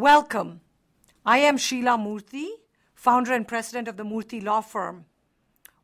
Welcome. 0.00 0.62
I 1.26 1.40
am 1.40 1.58
Sheila 1.58 1.98
Murthy, 1.98 2.48
founder 2.94 3.34
and 3.34 3.46
president 3.46 3.86
of 3.86 3.98
the 3.98 4.02
Murthy 4.02 4.42
Law 4.42 4.62
Firm. 4.62 5.04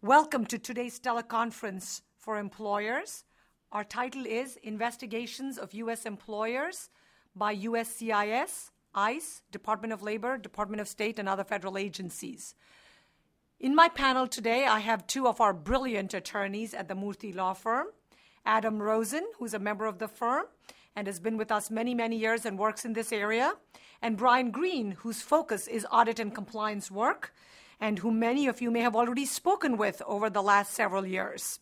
Welcome 0.01 0.47
to 0.47 0.59
today's 0.59 0.99
teleconference 0.99 2.01
for 2.17 2.39
employers. 2.39 3.25
Our 3.73 3.85
title 3.85 4.25
is 4.25 4.57
Investigations 4.63 5.59
of 5.59 5.75
U.S. 5.75 6.07
Employers 6.07 6.89
by 7.35 7.55
USCIS, 7.55 8.71
ICE, 8.95 9.43
Department 9.53 9.93
of 9.93 10.03
Labor, 10.03 10.39
Department 10.39 10.81
of 10.81 10.89
State, 10.89 11.19
and 11.19 11.29
other 11.29 11.45
federal 11.45 11.77
agencies. 11.77 12.55
In 13.61 13.75
my 13.75 13.91
panel 13.91 14.27
today, 14.27 14.65
I 14.65 14.79
have 14.79 15.07
two 15.07 15.29
of 15.29 15.43
our 15.43 15.53
brilliant 15.53 16.15
attorneys 16.15 16.73
at 16.73 16.89
the 16.89 16.95
Murthy 16.95 17.35
Law 17.35 17.53
Firm 17.53 17.89
Adam 18.47 18.81
Rosen, 18.81 19.27
who's 19.39 19.53
a 19.53 19.59
member 19.59 19.85
of 19.85 19.99
the 19.99 20.09
firm 20.09 20.47
and 20.97 21.07
has 21.07 21.21
been 21.21 21.37
with 21.37 21.53
us 21.53 21.71
many, 21.71 21.95
many 21.95 22.17
years 22.17 22.47
and 22.47 22.59
works 22.59 22.85
in 22.85 22.95
this 22.95 23.13
area, 23.13 23.53
and 24.03 24.17
Brian 24.17 24.51
Green, 24.51 24.93
whose 24.93 25.23
focus 25.23 25.69
is 25.69 25.87
audit 25.93 26.19
and 26.19 26.35
compliance 26.35 26.91
work, 26.91 27.35
and 27.79 27.99
who 27.99 28.11
many 28.11 28.47
of 28.47 28.63
you 28.63 28.71
may 28.71 28.81
have 28.81 28.97
already 28.97 29.27
spoken 29.27 29.77
with 29.77 30.01
over 30.07 30.31
the 30.31 30.43
last 30.43 30.73
several 30.73 31.07
years. 31.07 31.61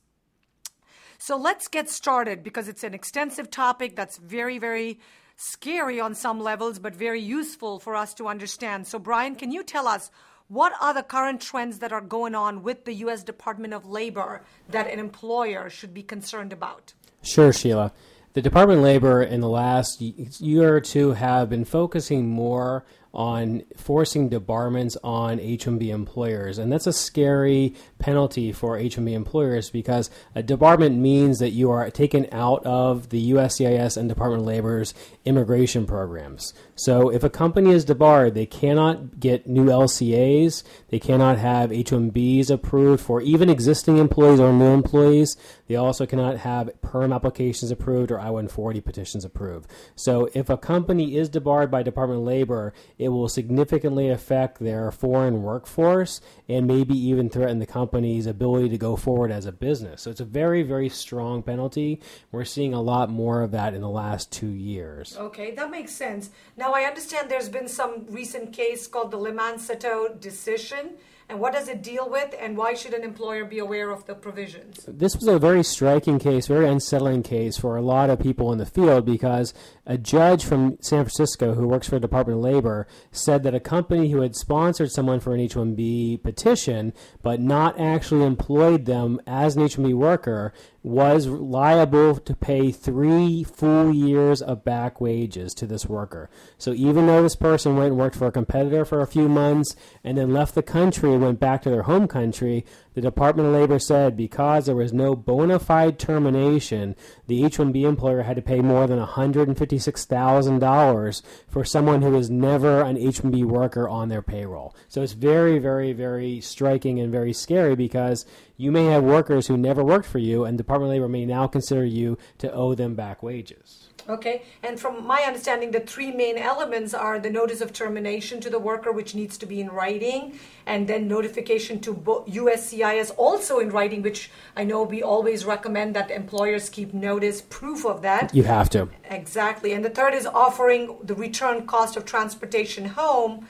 So 1.18 1.36
let's 1.36 1.68
get 1.68 1.90
started 1.90 2.42
because 2.42 2.68
it's 2.68 2.84
an 2.84 2.94
extensive 2.94 3.50
topic 3.50 3.96
that's 3.96 4.18
very, 4.18 4.58
very 4.58 5.00
scary 5.36 6.00
on 6.00 6.14
some 6.14 6.40
levels, 6.40 6.78
but 6.78 6.94
very 6.94 7.20
useful 7.20 7.78
for 7.78 7.96
us 7.96 8.14
to 8.14 8.28
understand. 8.28 8.86
So, 8.86 8.98
Brian, 8.98 9.34
can 9.34 9.50
you 9.50 9.64
tell 9.64 9.88
us 9.88 10.10
what 10.48 10.72
are 10.80 10.94
the 10.94 11.02
current 11.02 11.40
trends 11.40 11.78
that 11.78 11.92
are 11.92 12.00
going 12.00 12.34
on 12.34 12.62
with 12.62 12.84
the 12.84 12.92
U.S. 12.94 13.24
Department 13.24 13.72
of 13.72 13.86
Labor 13.86 14.42
that 14.68 14.90
an 14.90 14.98
employer 14.98 15.70
should 15.70 15.94
be 15.94 16.02
concerned 16.02 16.52
about? 16.52 16.92
Sure, 17.22 17.52
Sheila. 17.52 17.92
The 18.34 18.42
Department 18.42 18.78
of 18.78 18.84
Labor 18.84 19.22
in 19.22 19.40
the 19.40 19.48
last 19.48 20.00
year 20.00 20.74
or 20.74 20.80
two 20.80 21.12
have 21.12 21.48
been 21.48 21.64
focusing 21.64 22.28
more 22.28 22.84
on 23.14 23.62
forcing 23.76 24.28
debarments 24.28 24.96
on 25.04 25.38
H-1B 25.38 25.88
employers, 25.88 26.58
and 26.58 26.72
that's 26.72 26.86
a 26.86 26.92
scary 26.92 27.74
penalty 27.98 28.52
for 28.52 28.76
H-1B 28.76 29.12
employers 29.12 29.70
because 29.70 30.10
a 30.34 30.42
debarment 30.42 30.96
means 30.96 31.38
that 31.38 31.50
you 31.50 31.70
are 31.70 31.88
taken 31.90 32.26
out 32.32 32.64
of 32.66 33.10
the 33.10 33.30
USCIS 33.30 33.96
and 33.96 34.08
Department 34.08 34.42
of 34.42 34.46
Labor's 34.46 34.92
immigration 35.24 35.86
programs. 35.86 36.52
So 36.74 37.08
if 37.08 37.22
a 37.22 37.30
company 37.30 37.70
is 37.70 37.84
debarred, 37.84 38.34
they 38.34 38.46
cannot 38.46 39.20
get 39.20 39.46
new 39.46 39.66
LCAs, 39.66 40.64
they 40.88 40.98
cannot 40.98 41.38
have 41.38 41.72
H-1Bs 41.72 42.50
approved 42.50 43.02
for 43.02 43.20
even 43.20 43.48
existing 43.48 43.98
employees 43.98 44.40
or 44.40 44.52
new 44.52 44.72
employees. 44.72 45.36
They 45.66 45.76
also 45.76 46.04
cannot 46.04 46.38
have 46.38 46.70
perm 46.82 47.12
applications 47.12 47.70
approved 47.70 48.10
or 48.10 48.20
I-140 48.20 48.84
petitions 48.84 49.24
approved. 49.24 49.70
So 49.94 50.28
if 50.34 50.50
a 50.50 50.58
company 50.58 51.16
is 51.16 51.28
debarred 51.28 51.70
by 51.70 51.82
Department 51.82 52.20
of 52.20 52.26
Labor, 52.26 52.74
it 53.04 53.08
will 53.08 53.28
significantly 53.28 54.08
affect 54.08 54.58
their 54.58 54.90
foreign 54.90 55.42
workforce 55.42 56.20
and 56.48 56.66
maybe 56.66 56.96
even 56.98 57.28
threaten 57.28 57.58
the 57.58 57.66
company's 57.66 58.26
ability 58.26 58.70
to 58.70 58.78
go 58.78 58.96
forward 58.96 59.30
as 59.30 59.44
a 59.44 59.52
business. 59.52 60.02
So 60.02 60.10
it's 60.10 60.20
a 60.20 60.24
very, 60.24 60.62
very 60.62 60.88
strong 60.88 61.42
penalty. 61.42 62.00
We're 62.32 62.44
seeing 62.44 62.72
a 62.72 62.80
lot 62.80 63.10
more 63.10 63.42
of 63.42 63.50
that 63.50 63.74
in 63.74 63.82
the 63.82 63.88
last 63.88 64.32
two 64.32 64.48
years. 64.48 65.16
Okay, 65.18 65.54
that 65.54 65.70
makes 65.70 65.92
sense. 65.92 66.30
Now, 66.56 66.72
I 66.72 66.82
understand 66.82 67.30
there's 67.30 67.48
been 67.48 67.68
some 67.68 68.06
recent 68.08 68.52
case 68.52 68.86
called 68.86 69.10
the 69.10 69.18
Limansato 69.18 70.18
decision 70.18 70.94
and 71.28 71.40
what 71.40 71.52
does 71.52 71.68
it 71.68 71.82
deal 71.82 72.08
with 72.08 72.34
and 72.38 72.56
why 72.56 72.74
should 72.74 72.94
an 72.94 73.02
employer 73.02 73.44
be 73.44 73.58
aware 73.58 73.90
of 73.90 74.04
the 74.06 74.14
provisions? 74.14 74.84
This 74.86 75.16
was 75.16 75.26
a 75.26 75.38
very 75.38 75.62
striking 75.62 76.18
case 76.18 76.46
very 76.46 76.68
unsettling 76.68 77.22
case 77.22 77.56
for 77.56 77.76
a 77.76 77.82
lot 77.82 78.10
of 78.10 78.20
people 78.20 78.52
in 78.52 78.58
the 78.58 78.66
field 78.66 79.04
because 79.04 79.54
a 79.86 79.98
judge 79.98 80.44
from 80.44 80.78
san 80.80 81.04
francisco 81.04 81.54
who 81.54 81.66
works 81.66 81.88
for 81.88 81.96
the 81.96 82.00
department 82.00 82.38
of 82.38 82.44
labor 82.44 82.86
said 83.12 83.42
that 83.42 83.54
a 83.54 83.60
company 83.60 84.10
who 84.10 84.20
had 84.20 84.34
sponsored 84.34 84.90
someone 84.90 85.20
for 85.20 85.34
an 85.34 85.40
h1b 85.40 86.22
petition 86.22 86.92
but 87.22 87.40
not 87.40 87.78
actually 87.78 88.24
employed 88.24 88.84
them 88.84 89.20
as 89.26 89.56
an 89.56 89.62
h1b 89.62 89.94
worker 89.94 90.52
was 90.84 91.26
liable 91.26 92.14
to 92.16 92.36
pay 92.36 92.70
three 92.70 93.42
full 93.42 93.90
years 93.90 94.40
of 94.42 94.62
back 94.62 95.00
wages 95.00 95.54
to 95.54 95.66
this 95.66 95.86
worker. 95.86 96.28
So 96.58 96.74
even 96.74 97.06
though 97.06 97.22
this 97.22 97.36
person 97.36 97.74
went 97.74 97.92
and 97.92 97.98
worked 97.98 98.16
for 98.16 98.26
a 98.26 98.32
competitor 98.32 98.84
for 98.84 99.00
a 99.00 99.06
few 99.06 99.26
months 99.26 99.74
and 100.04 100.18
then 100.18 100.34
left 100.34 100.54
the 100.54 100.62
country 100.62 101.14
and 101.14 101.22
went 101.22 101.40
back 101.40 101.62
to 101.62 101.70
their 101.70 101.84
home 101.84 102.06
country, 102.06 102.66
the 102.92 103.00
Department 103.00 103.48
of 103.48 103.54
Labor 103.54 103.78
said 103.78 104.14
because 104.14 104.66
there 104.66 104.76
was 104.76 104.92
no 104.92 105.16
bona 105.16 105.58
fide 105.58 105.98
termination, 105.98 106.94
the 107.28 107.46
H 107.46 107.56
1B 107.56 107.84
employer 107.84 108.20
had 108.20 108.36
to 108.36 108.42
pay 108.42 108.60
more 108.60 108.86
than 108.86 108.98
$156,000 108.98 111.22
for 111.48 111.64
someone 111.64 112.02
who 112.02 112.10
was 112.10 112.28
never 112.28 112.82
an 112.82 112.98
H 112.98 113.22
1B 113.22 113.46
worker 113.46 113.88
on 113.88 114.10
their 114.10 114.20
payroll. 114.20 114.76
So 114.88 115.00
it's 115.00 115.14
very, 115.14 115.58
very, 115.58 115.94
very 115.94 116.42
striking 116.42 117.00
and 117.00 117.10
very 117.10 117.32
scary 117.32 117.74
because 117.74 118.26
you 118.56 118.70
may 118.70 118.86
have 118.86 119.02
workers 119.02 119.46
who 119.46 119.56
never 119.56 119.82
worked 119.82 120.06
for 120.06 120.18
you, 120.18 120.44
and 120.44 120.58
the 120.58 120.62
Department 120.62 120.90
of 120.90 120.94
Labor 120.94 121.08
may 121.08 121.26
now 121.26 121.46
consider 121.46 121.84
you 121.84 122.16
to 122.38 122.52
owe 122.52 122.74
them 122.74 122.94
back 122.94 123.22
wages. 123.22 123.88
Okay, 124.06 124.42
and 124.62 124.78
from 124.78 125.06
my 125.06 125.22
understanding, 125.22 125.70
the 125.70 125.80
three 125.80 126.12
main 126.12 126.36
elements 126.36 126.92
are 126.92 127.18
the 127.18 127.30
notice 127.30 127.62
of 127.62 127.72
termination 127.72 128.38
to 128.40 128.50
the 128.50 128.58
worker, 128.58 128.92
which 128.92 129.14
needs 129.14 129.38
to 129.38 129.46
be 129.46 129.62
in 129.62 129.70
writing, 129.70 130.38
and 130.66 130.86
then 130.86 131.08
notification 131.08 131.80
to 131.80 131.94
USCIS 131.94 133.12
also 133.16 133.60
in 133.60 133.70
writing, 133.70 134.02
which 134.02 134.30
I 134.56 134.64
know 134.64 134.82
we 134.82 135.02
always 135.02 135.46
recommend 135.46 135.96
that 135.96 136.10
employers 136.10 136.68
keep 136.68 136.92
notice 136.92 137.40
proof 137.40 137.86
of 137.86 138.02
that. 138.02 138.34
You 138.34 138.42
have 138.42 138.68
to. 138.70 138.90
Exactly. 139.08 139.72
And 139.72 139.82
the 139.82 139.90
third 139.90 140.12
is 140.12 140.26
offering 140.26 140.98
the 141.02 141.14
return 141.14 141.66
cost 141.66 141.96
of 141.96 142.04
transportation 142.04 142.84
home, 142.84 143.48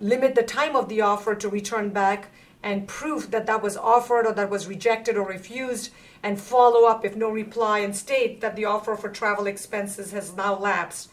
limit 0.00 0.34
the 0.34 0.42
time 0.42 0.74
of 0.74 0.88
the 0.88 1.02
offer 1.02 1.34
to 1.34 1.48
return 1.48 1.90
back, 1.90 2.30
and 2.62 2.86
proof 2.86 3.30
that 3.30 3.46
that 3.46 3.62
was 3.62 3.76
offered 3.76 4.26
or 4.26 4.32
that 4.32 4.50
was 4.50 4.66
rejected 4.66 5.16
or 5.16 5.26
refused 5.26 5.90
and 6.22 6.38
follow 6.38 6.86
up 6.86 7.04
if 7.04 7.16
no 7.16 7.30
reply 7.30 7.78
and 7.78 7.96
state 7.96 8.40
that 8.40 8.56
the 8.56 8.64
offer 8.64 8.96
for 8.96 9.08
travel 9.08 9.46
expenses 9.46 10.12
has 10.12 10.34
now 10.36 10.58
lapsed. 10.58 11.10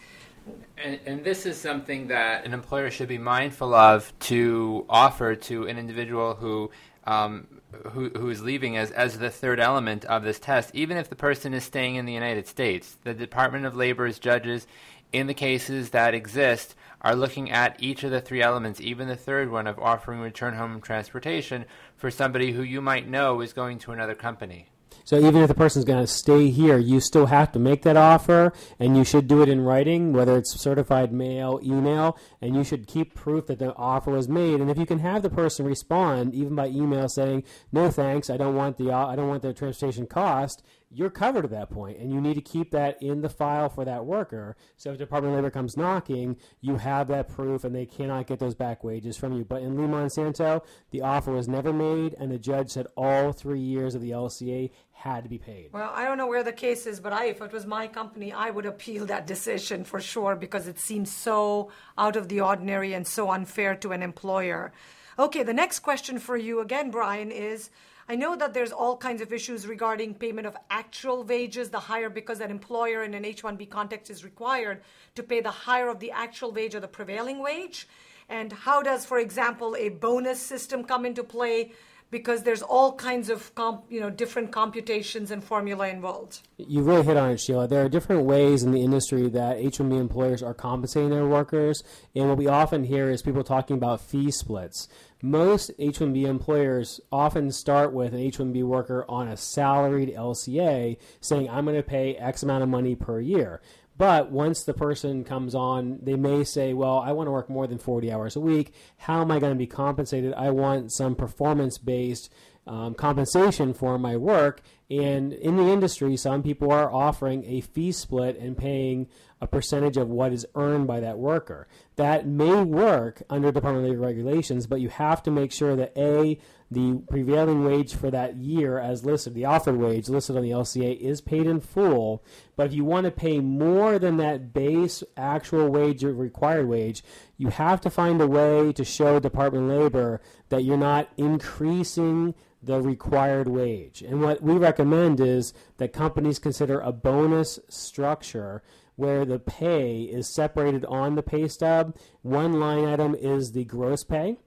And, 0.77 0.99
and, 1.05 1.23
this 1.23 1.45
is 1.45 1.57
something 1.57 2.07
that 2.07 2.45
an 2.45 2.53
employer 2.53 2.89
should 2.89 3.09
be 3.09 3.17
mindful 3.17 3.73
of 3.73 4.13
to 4.19 4.85
offer 4.89 5.35
to 5.35 5.67
an 5.67 5.77
individual 5.77 6.35
who, 6.35 6.71
um, 7.05 7.47
who, 7.91 8.09
who 8.09 8.29
is 8.29 8.41
leaving 8.41 8.77
as, 8.77 8.91
as 8.91 9.17
the 9.17 9.29
third 9.29 9.59
element 9.59 10.05
of 10.05 10.23
this 10.23 10.39
test, 10.39 10.73
even 10.73 10.95
if 10.95 11.09
the 11.09 11.15
person 11.15 11.53
is 11.53 11.65
staying 11.65 11.95
in 11.95 12.05
the 12.05 12.13
United 12.13 12.47
States. 12.47 12.97
The 13.03 13.13
Department 13.13 13.65
of 13.65 13.75
Labor's 13.75 14.19
judges, 14.19 14.67
in 15.11 15.27
the 15.27 15.33
cases 15.33 15.89
that 15.89 16.13
exist, 16.13 16.75
are 17.01 17.15
looking 17.15 17.51
at 17.51 17.81
each 17.81 18.03
of 18.03 18.11
the 18.11 18.21
three 18.21 18.41
elements, 18.41 18.81
even 18.81 19.07
the 19.07 19.15
third 19.15 19.51
one 19.51 19.67
of 19.67 19.79
offering 19.79 20.19
return 20.19 20.55
home 20.55 20.81
transportation 20.81 21.65
for 21.95 22.09
somebody 22.11 22.51
who 22.51 22.61
you 22.61 22.81
might 22.81 23.07
know 23.07 23.41
is 23.41 23.53
going 23.53 23.79
to 23.79 23.91
another 23.91 24.15
company. 24.15 24.69
So 25.03 25.17
even 25.17 25.41
if 25.41 25.47
the 25.47 25.53
person's 25.53 25.85
going 25.85 26.03
to 26.03 26.07
stay 26.07 26.49
here, 26.49 26.77
you 26.77 26.99
still 26.99 27.27
have 27.27 27.53
to 27.53 27.59
make 27.59 27.83
that 27.83 27.95
offer, 27.95 28.51
and 28.77 28.97
you 28.97 29.05
should 29.05 29.29
do 29.29 29.41
it 29.41 29.47
in 29.47 29.61
writing, 29.61 30.11
whether 30.11 30.35
it's 30.35 30.59
certified 30.59 31.13
mail, 31.13 31.61
email, 31.63 32.17
and 32.41 32.55
you 32.55 32.65
should 32.65 32.87
keep 32.87 33.15
proof 33.15 33.47
that 33.47 33.59
the 33.59 33.73
offer 33.75 34.11
was 34.11 34.27
made. 34.27 34.59
And 34.59 34.69
if 34.69 34.77
you 34.77 34.85
can 34.85 34.99
have 34.99 35.21
the 35.21 35.29
person 35.29 35.65
respond, 35.65 36.35
even 36.35 36.55
by 36.55 36.67
email, 36.67 37.07
saying, 37.07 37.45
"No 37.71 37.89
thanks, 37.89 38.29
I 38.29 38.35
don't 38.35 38.55
want 38.55 38.77
the 38.77 38.91
I 38.91 39.15
don't 39.15 39.29
want 39.29 39.43
the 39.43 39.53
transportation 39.53 40.07
cost," 40.07 40.61
you're 40.89 41.09
covered 41.09 41.43
at 41.43 41.51
that 41.51 41.69
point, 41.69 41.97
and 41.97 42.11
you 42.11 42.21
need 42.21 42.35
to 42.35 42.41
keep 42.41 42.71
that 42.71 43.01
in 43.01 43.21
the 43.21 43.29
file 43.29 43.69
for 43.69 43.83
that 43.85 44.05
worker. 44.05 44.55
So 44.77 44.91
if 44.91 44.97
Department 44.97 45.33
of 45.33 45.37
Labor 45.37 45.49
comes 45.49 45.75
knocking, 45.75 46.37
you 46.61 46.77
have 46.77 47.09
that 47.09 47.27
proof, 47.27 47.63
and 47.63 47.75
they 47.75 47.85
cannot 47.85 48.27
get 48.27 48.39
those 48.39 48.55
back 48.55 48.83
wages 48.83 49.17
from 49.17 49.33
you. 49.33 49.43
But 49.43 49.61
in 49.61 49.77
Lee 49.77 49.87
Monsanto, 49.87 50.63
the 50.91 51.01
offer 51.01 51.31
was 51.31 51.47
never 51.47 51.73
made, 51.73 52.15
and 52.19 52.31
the 52.31 52.39
judge 52.39 52.71
said 52.71 52.87
all 52.95 53.33
three 53.33 53.59
years 53.59 53.95
of 53.95 54.01
the 54.01 54.11
LCA 54.11 54.71
had 54.91 55.23
to 55.23 55.29
be 55.29 55.37
paid. 55.37 55.69
Well, 55.73 55.91
I 55.93 56.05
don't 56.05 56.17
know 56.17 56.27
where 56.27 56.43
the 56.43 56.53
case 56.53 56.87
is, 56.87 56.99
but 56.99 57.13
I, 57.13 57.25
if 57.25 57.41
it 57.41 57.51
was 57.51 57.65
my 57.65 57.87
company, 57.87 58.31
I 58.31 58.49
would 58.49 58.65
appeal 58.65 59.05
that 59.07 59.27
decision 59.27 59.83
for 59.83 59.99
sure 59.99 60.35
because 60.35 60.67
it 60.67 60.79
seems 60.79 61.11
so 61.11 61.69
out 61.97 62.15
of 62.15 62.29
the 62.29 62.41
ordinary 62.41 62.93
and 62.93 63.05
so 63.05 63.29
unfair 63.29 63.75
to 63.75 63.91
an 63.91 64.01
employer. 64.01 64.71
Okay, 65.19 65.43
the 65.43 65.53
next 65.53 65.79
question 65.79 66.17
for 66.17 66.37
you 66.37 66.61
again, 66.61 66.91
Brian, 66.91 67.31
is 67.31 67.69
I 68.09 68.15
know 68.15 68.37
that 68.37 68.53
there's 68.53 68.71
all 68.71 68.95
kinds 68.95 69.21
of 69.21 69.33
issues 69.33 69.67
regarding 69.67 70.13
payment 70.13 70.47
of 70.47 70.55
actual 70.69 71.25
wages, 71.25 71.69
the 71.69 71.79
higher 71.79 72.09
because 72.09 72.39
an 72.39 72.49
employer 72.49 73.03
in 73.03 73.13
an 73.13 73.25
H-1B 73.25 73.69
context 73.69 74.09
is 74.09 74.23
required 74.23 74.81
to 75.15 75.23
pay 75.23 75.41
the 75.41 75.51
higher 75.51 75.89
of 75.89 75.99
the 75.99 76.11
actual 76.11 76.53
wage 76.53 76.73
or 76.73 76.79
the 76.79 76.87
prevailing 76.87 77.39
wage. 77.39 77.85
And 78.29 78.53
how 78.53 78.81
does, 78.81 79.05
for 79.05 79.19
example, 79.19 79.75
a 79.75 79.89
bonus 79.89 80.41
system 80.41 80.85
come 80.85 81.05
into 81.05 81.21
play? 81.21 81.73
Because 82.09 82.43
there's 82.43 82.61
all 82.61 82.93
kinds 82.93 83.29
of 83.29 83.53
comp, 83.55 83.85
you 83.89 83.99
know 83.99 84.09
different 84.09 84.51
computations 84.51 85.31
and 85.31 85.43
formula 85.43 85.87
involved. 85.87 86.41
You 86.57 86.81
really 86.81 87.03
hit 87.03 87.17
on 87.17 87.31
it, 87.31 87.39
Sheila. 87.39 87.67
There 87.67 87.83
are 87.83 87.89
different 87.89 88.23
ways 88.23 88.63
in 88.63 88.71
the 88.71 88.81
industry 88.83 89.29
that 89.29 89.57
H-1B 89.57 89.99
employers 89.99 90.41
are 90.41 90.53
compensating 90.53 91.09
their 91.09 91.27
workers, 91.27 91.83
and 92.15 92.29
what 92.29 92.37
we 92.37 92.47
often 92.47 92.83
hear 92.83 93.09
is 93.09 93.21
people 93.21 93.43
talking 93.43 93.75
about 93.77 94.01
fee 94.01 94.31
splits. 94.31 94.87
Most 95.21 95.71
H-1B 95.79 96.25
employers 96.25 97.01
often 97.11 97.51
start 97.51 97.91
with 97.91 98.13
an 98.13 98.19
H-1B 98.19 98.63
worker 98.63 99.03
on 99.09 99.27
a 99.27 99.35
salaried 99.35 100.13
LCA, 100.15 100.97
saying 101.19 101.49
I'm 101.49 101.65
going 101.65 101.75
to 101.75 101.83
pay 101.83 102.15
X 102.15 102.43
amount 102.43 102.63
of 102.63 102.69
money 102.69 102.95
per 102.95 103.19
year. 103.19 103.61
But 103.97 104.31
once 104.31 104.63
the 104.63 104.73
person 104.73 105.23
comes 105.23 105.55
on, 105.55 105.99
they 106.03 106.15
may 106.15 106.43
say, 106.43 106.73
Well, 106.73 106.99
I 106.99 107.11
want 107.13 107.27
to 107.27 107.31
work 107.31 107.49
more 107.49 107.67
than 107.67 107.79
40 107.79 108.11
hours 108.11 108.35
a 108.35 108.39
week. 108.39 108.73
How 108.97 109.21
am 109.21 109.31
I 109.31 109.39
going 109.39 109.53
to 109.53 109.57
be 109.57 109.67
compensated? 109.67 110.33
I 110.35 110.51
want 110.51 110.91
some 110.91 111.15
performance 111.15 111.77
based 111.77 112.31
um, 112.67 112.93
compensation 112.93 113.73
for 113.73 113.97
my 113.97 114.17
work. 114.17 114.61
And 114.89 115.33
in 115.33 115.57
the 115.57 115.67
industry, 115.67 116.15
some 116.15 116.43
people 116.43 116.71
are 116.71 116.93
offering 116.93 117.43
a 117.45 117.61
fee 117.61 117.91
split 117.91 118.37
and 118.37 118.57
paying 118.57 119.07
a 119.41 119.47
percentage 119.47 119.97
of 119.97 120.09
what 120.09 120.33
is 120.33 120.45
earned 120.55 120.87
by 120.87 120.99
that 120.99 121.17
worker. 121.17 121.67
That 121.95 122.27
may 122.27 122.63
work 122.63 123.21
under 123.29 123.51
Department 123.51 123.85
of 123.85 123.91
Labor 123.91 124.05
regulations, 124.05 124.67
but 124.67 124.81
you 124.81 124.89
have 124.89 125.23
to 125.23 125.31
make 125.31 125.51
sure 125.51 125.75
that 125.75 125.93
A, 125.97 126.39
the 126.69 127.01
prevailing 127.09 127.63
wage 127.63 127.95
for 127.95 128.11
that 128.11 128.35
year 128.37 128.77
as 128.77 129.05
listed, 129.05 129.33
the 129.33 129.45
offered 129.45 129.77
wage 129.77 130.09
listed 130.09 130.35
on 130.35 130.43
the 130.43 130.51
LCA, 130.51 130.99
is 130.99 131.21
paid 131.21 131.47
in 131.47 131.61
full. 131.61 132.23
But 132.55 132.67
if 132.67 132.73
you 132.73 132.83
want 132.83 133.05
to 133.05 133.11
pay 133.11 133.39
more 133.39 133.97
than 133.97 134.17
that 134.17 134.53
base 134.53 135.03
actual 135.15 135.69
wage 135.69 136.03
or 136.03 136.13
required 136.13 136.67
wage, 136.67 137.03
you 137.37 137.49
have 137.49 137.79
to 137.81 137.89
find 137.89 138.19
a 138.19 138.27
way 138.27 138.73
to 138.73 138.83
show 138.83 139.19
Department 139.19 139.71
of 139.71 139.77
Labor 139.77 140.21
that 140.49 140.63
you're 140.63 140.77
not 140.77 141.09
increasing 141.15 142.35
the 142.61 142.81
required 142.81 143.47
wage. 143.47 144.01
And 144.01 144.21
what 144.21 144.41
we 144.41 144.53
recommend 144.53 145.19
is 145.19 145.53
that 145.77 145.93
companies 145.93 146.39
consider 146.39 146.79
a 146.79 146.91
bonus 146.91 147.59
structure 147.69 148.61
where 148.95 149.25
the 149.25 149.39
pay 149.39 150.01
is 150.01 150.27
separated 150.27 150.83
on 150.85 151.15
the 151.15 151.23
pay 151.23 151.47
stub. 151.47 151.95
One 152.23 152.59
line 152.59 152.85
item 152.85 153.15
is 153.15 153.51
the 153.51 153.63
gross 153.63 154.03
pay, 154.03 154.37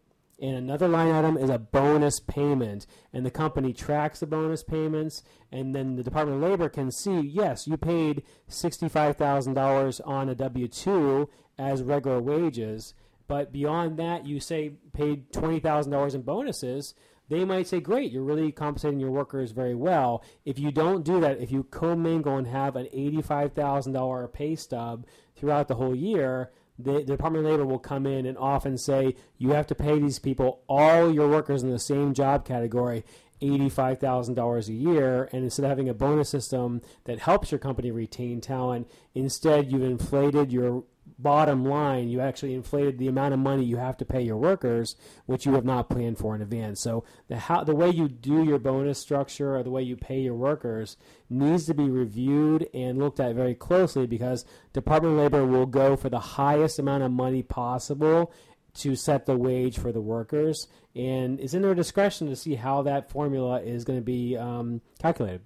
and 0.41 0.57
another 0.57 0.89
line 0.89 1.13
item 1.13 1.37
is 1.37 1.51
a 1.51 1.59
bonus 1.59 2.21
payment. 2.21 2.87
And 3.13 3.25
the 3.25 3.31
company 3.31 3.73
tracks 3.73 4.21
the 4.21 4.27
bonus 4.27 4.63
payments, 4.63 5.23
and 5.53 5.75
then 5.75 5.97
the 5.97 6.03
Department 6.03 6.43
of 6.43 6.51
Labor 6.51 6.69
can 6.69 6.91
see 6.91 7.21
yes, 7.21 7.67
you 7.67 7.77
paid 7.77 8.23
$65,000 8.49 10.01
on 10.07 10.29
a 10.29 10.35
W 10.35 10.69
2 10.69 11.29
as 11.59 11.83
regular 11.83 12.21
wages. 12.21 12.95
But 13.29 13.53
beyond 13.53 13.99
that, 13.99 14.27
you 14.27 14.41
say 14.41 14.73
paid 14.93 15.33
$20,000 15.33 16.15
in 16.15 16.23
bonuses 16.23 16.95
they 17.31 17.45
might 17.45 17.69
say, 17.69 17.79
great, 17.79 18.11
you're 18.11 18.25
really 18.25 18.51
compensating 18.51 18.99
your 18.99 19.13
workers 19.13 19.53
very 19.53 19.77
well. 19.77 20.25
If 20.45 20.59
you 20.59 20.73
don't 20.73 21.05
do 21.05 21.21
that, 21.21 21.41
if 21.41 21.53
you 21.53 21.63
commingle 21.63 22.37
and 22.37 22.47
have 22.49 22.75
an 22.75 22.89
$85,000 22.93 24.33
pay 24.33 24.57
stub 24.57 25.07
throughout 25.37 25.69
the 25.69 25.77
whole 25.77 25.95
year, 25.95 26.51
the, 26.85 26.93
the, 26.93 27.05
Department 27.05 27.45
of 27.45 27.53
Labor 27.53 27.67
will 27.67 27.79
come 27.79 28.07
in 28.07 28.27
and 28.27 28.37
often 28.39 28.77
say, 28.79 29.15
you 29.39 29.51
have 29.51 29.67
to 29.69 29.75
pay 29.75 29.99
these 29.99 30.19
people, 30.19 30.63
all 30.69 31.13
your 31.13 31.29
workers 31.29 31.63
in 31.63 31.71
the 31.71 31.79
same 31.79 32.15
job 32.15 32.45
category, 32.45 33.05
$85,000 33.43 34.69
a 34.69 34.73
year. 34.73 35.29
And 35.33 35.45
instead 35.45 35.65
of 35.65 35.71
having 35.71 35.89
a 35.89 35.95
bonus 35.95 36.29
system 36.29 36.83
that 37.05 37.21
helps 37.21 37.51
your 37.51 37.59
company 37.59 37.91
retain 37.91 38.41
talent, 38.41 38.91
instead 39.15 39.71
you've 39.71 39.83
inflated 39.83 40.53
your 40.53 40.85
bottom 41.19 41.65
line, 41.65 42.09
you 42.09 42.21
actually 42.21 42.55
inflated 42.55 42.99
the 42.99 43.09
amount 43.09 43.35
of 43.35 43.41
money 43.41 43.65
you 43.65 43.77
have 43.77 43.97
to 43.99 44.05
pay 44.05 44.23
your 44.23 44.37
workers, 44.37 44.97
which 45.27 45.47
you 45.47 45.55
have 45.55 45.65
not 45.65 45.89
planned 45.89 46.19
for 46.19 46.35
in 46.35 46.43
advance. 46.43 46.81
So 46.81 47.05
the 47.29 47.37
how 47.37 47.65
the 47.65 47.75
way 47.75 47.91
you 47.91 48.09
do 48.09 48.45
your 48.45 48.59
bonus 48.59 48.99
structure 48.99 49.57
or 49.57 49.63
the 49.63 49.71
way 49.71 49.83
you 49.83 49.97
pay 49.97 50.21
your 50.21 50.35
workers 50.35 50.97
needs 51.29 51.67
to 51.67 51.75
be 51.75 51.89
reviewed 51.89 52.69
and 52.75 52.99
looked 52.99 53.21
at 53.21 53.35
very 53.35 53.55
closely 53.55 54.07
because 54.07 54.45
Department 54.73 55.15
of 55.15 55.21
Labor 55.21 55.45
will 55.45 55.67
go 55.67 55.97
for 55.97 56.09
the 56.09 56.19
highest 56.19 56.79
amount 56.79 57.03
of 57.03 57.11
money 57.11 57.43
possible 57.43 58.33
to 58.73 58.95
set 58.95 59.27
the 59.27 59.37
wage 59.37 59.79
for 59.79 59.93
the 59.93 60.01
workers, 60.01 60.69
and 60.95 61.41
it's 61.41 61.55
in 61.55 61.63
their 61.63 61.75
discretion 61.75 62.29
to 62.29 62.37
see 62.37 62.55
how 62.55 62.83
that 62.83 63.11
formula 63.11 63.61
is 63.61 63.85
going 63.85 63.99
to 63.99 64.05
be 64.05 64.37
um, 64.37 64.81
calculated. 65.01 65.41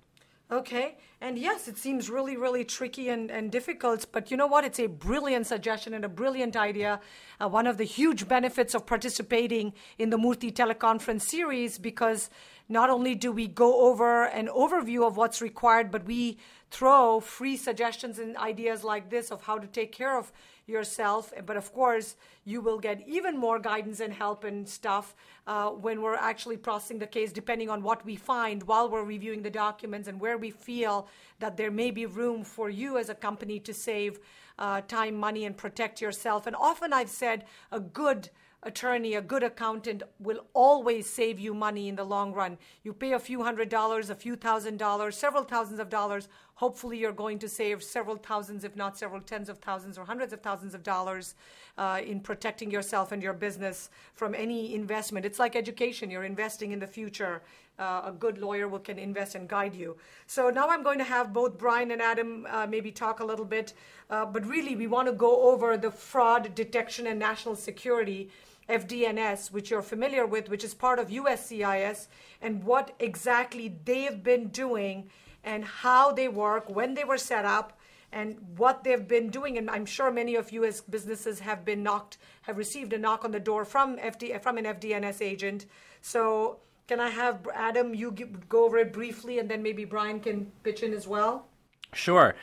Okay. 0.50 0.96
And 1.24 1.38
yes, 1.38 1.68
it 1.68 1.78
seems 1.78 2.10
really, 2.10 2.36
really 2.36 2.66
tricky 2.66 3.08
and, 3.08 3.30
and 3.30 3.50
difficult, 3.50 4.04
but 4.12 4.30
you 4.30 4.36
know 4.36 4.46
what? 4.46 4.62
It's 4.62 4.78
a 4.78 4.88
brilliant 4.88 5.46
suggestion 5.46 5.94
and 5.94 6.04
a 6.04 6.08
brilliant 6.08 6.54
idea. 6.54 7.00
Uh, 7.40 7.48
one 7.48 7.66
of 7.66 7.78
the 7.78 7.84
huge 7.84 8.28
benefits 8.28 8.74
of 8.74 8.84
participating 8.84 9.72
in 9.96 10.10
the 10.10 10.18
Murthy 10.18 10.52
teleconference 10.52 11.22
series 11.22 11.78
because 11.78 12.28
not 12.68 12.90
only 12.90 13.14
do 13.14 13.30
we 13.30 13.46
go 13.46 13.88
over 13.88 14.24
an 14.24 14.48
overview 14.48 15.06
of 15.06 15.16
what's 15.16 15.42
required, 15.42 15.90
but 15.90 16.04
we 16.04 16.38
throw 16.70 17.20
free 17.20 17.56
suggestions 17.56 18.18
and 18.18 18.36
ideas 18.36 18.82
like 18.82 19.10
this 19.10 19.30
of 19.30 19.42
how 19.42 19.58
to 19.58 19.66
take 19.66 19.92
care 19.92 20.18
of 20.18 20.32
yourself. 20.66 21.32
But 21.44 21.56
of 21.56 21.72
course, 21.72 22.16
you 22.44 22.60
will 22.60 22.78
get 22.78 23.06
even 23.06 23.36
more 23.36 23.58
guidance 23.58 24.00
and 24.00 24.12
help 24.12 24.44
and 24.44 24.68
stuff 24.68 25.14
uh, 25.46 25.70
when 25.70 26.00
we're 26.00 26.14
actually 26.14 26.56
processing 26.56 26.98
the 26.98 27.06
case, 27.06 27.32
depending 27.32 27.68
on 27.68 27.82
what 27.82 28.04
we 28.04 28.16
find 28.16 28.62
while 28.62 28.88
we're 28.88 29.04
reviewing 29.04 29.42
the 29.42 29.50
documents 29.50 30.08
and 30.08 30.18
where 30.18 30.38
we 30.38 30.50
feel 30.50 31.06
that 31.38 31.56
there 31.56 31.70
may 31.70 31.90
be 31.90 32.06
room 32.06 32.42
for 32.42 32.70
you 32.70 32.96
as 32.96 33.08
a 33.08 33.14
company 33.14 33.60
to 33.60 33.74
save 33.74 34.18
uh, 34.58 34.80
time, 34.82 35.16
money, 35.16 35.44
and 35.44 35.56
protect 35.56 36.00
yourself. 36.00 36.46
And 36.46 36.56
often 36.56 36.92
I've 36.92 37.10
said 37.10 37.44
a 37.70 37.80
good 37.80 38.30
attorney, 38.64 39.14
a 39.14 39.20
good 39.20 39.42
accountant 39.42 40.02
will 40.18 40.46
always 40.52 41.08
save 41.08 41.38
you 41.38 41.54
money 41.54 41.88
in 41.88 41.96
the 41.96 42.04
long 42.04 42.32
run. 42.32 42.58
You 42.82 42.92
pay 42.92 43.12
a 43.12 43.18
few 43.18 43.42
hundred 43.42 43.68
dollars, 43.68 44.10
a 44.10 44.14
few 44.14 44.36
thousand 44.36 44.78
dollars, 44.78 45.16
several 45.16 45.44
thousands 45.44 45.80
of 45.80 45.88
dollars. 45.88 46.28
Hopefully, 46.56 46.98
you're 46.98 47.12
going 47.12 47.38
to 47.40 47.48
save 47.48 47.82
several 47.82 48.16
thousands, 48.16 48.64
if 48.64 48.76
not 48.76 48.96
several 48.96 49.20
tens 49.20 49.48
of 49.48 49.58
thousands 49.58 49.98
or 49.98 50.04
hundreds 50.04 50.32
of 50.32 50.40
thousands 50.40 50.74
of 50.74 50.82
dollars 50.82 51.34
uh, 51.76 52.00
in 52.04 52.20
protecting 52.20 52.70
yourself 52.70 53.12
and 53.12 53.22
your 53.22 53.32
business 53.32 53.90
from 54.14 54.34
any 54.34 54.74
investment. 54.74 55.26
It's 55.26 55.38
like 55.38 55.56
education, 55.56 56.10
you're 56.10 56.24
investing 56.24 56.72
in 56.72 56.78
the 56.78 56.86
future. 56.86 57.42
Uh, 57.76 58.02
a 58.04 58.12
good 58.12 58.38
lawyer 58.38 58.68
will 58.68 58.78
can 58.78 59.00
invest 59.00 59.34
and 59.34 59.48
guide 59.48 59.74
you. 59.74 59.96
So 60.28 60.48
now 60.48 60.68
I'm 60.68 60.84
going 60.84 60.98
to 60.98 61.04
have 61.04 61.32
both 61.32 61.58
Brian 61.58 61.90
and 61.90 62.00
Adam 62.00 62.46
uh, 62.48 62.68
maybe 62.68 62.92
talk 62.92 63.18
a 63.18 63.24
little 63.24 63.44
bit, 63.44 63.72
uh, 64.10 64.24
but 64.26 64.46
really 64.46 64.76
we 64.76 64.86
want 64.86 65.08
to 65.08 65.12
go 65.12 65.50
over 65.50 65.76
the 65.76 65.90
fraud 65.90 66.54
detection 66.54 67.08
and 67.08 67.18
national 67.18 67.56
security 67.56 68.30
FDNS, 68.68 69.52
which 69.52 69.70
you're 69.70 69.82
familiar 69.82 70.26
with, 70.26 70.48
which 70.48 70.64
is 70.64 70.74
part 70.74 70.98
of 70.98 71.08
USCIS, 71.08 72.08
and 72.40 72.64
what 72.64 72.94
exactly 72.98 73.76
they've 73.84 74.22
been 74.22 74.48
doing 74.48 75.10
and 75.42 75.64
how 75.64 76.12
they 76.12 76.28
work, 76.28 76.70
when 76.70 76.94
they 76.94 77.04
were 77.04 77.18
set 77.18 77.44
up, 77.44 77.78
and 78.10 78.38
what 78.56 78.84
they've 78.84 79.06
been 79.06 79.28
doing. 79.28 79.58
And 79.58 79.68
I'm 79.68 79.84
sure 79.84 80.10
many 80.10 80.36
of 80.36 80.52
you 80.52 80.64
as 80.64 80.80
businesses 80.80 81.40
have 81.40 81.64
been 81.64 81.82
knocked, 81.82 82.16
have 82.42 82.56
received 82.56 82.92
a 82.92 82.98
knock 82.98 83.24
on 83.24 83.32
the 83.32 83.40
door 83.40 83.64
from 83.64 83.98
FD, 83.98 84.40
from 84.40 84.56
an 84.56 84.64
FDNS 84.64 85.20
agent. 85.20 85.66
So 86.00 86.60
can 86.86 87.00
I 87.00 87.10
have 87.10 87.46
Adam, 87.52 87.94
you 87.94 88.12
go 88.48 88.64
over 88.64 88.78
it 88.78 88.92
briefly, 88.92 89.38
and 89.38 89.50
then 89.50 89.62
maybe 89.62 89.84
Brian 89.84 90.20
can 90.20 90.52
pitch 90.62 90.82
in 90.82 90.94
as 90.94 91.08
well? 91.08 91.46
Sure. 91.92 92.34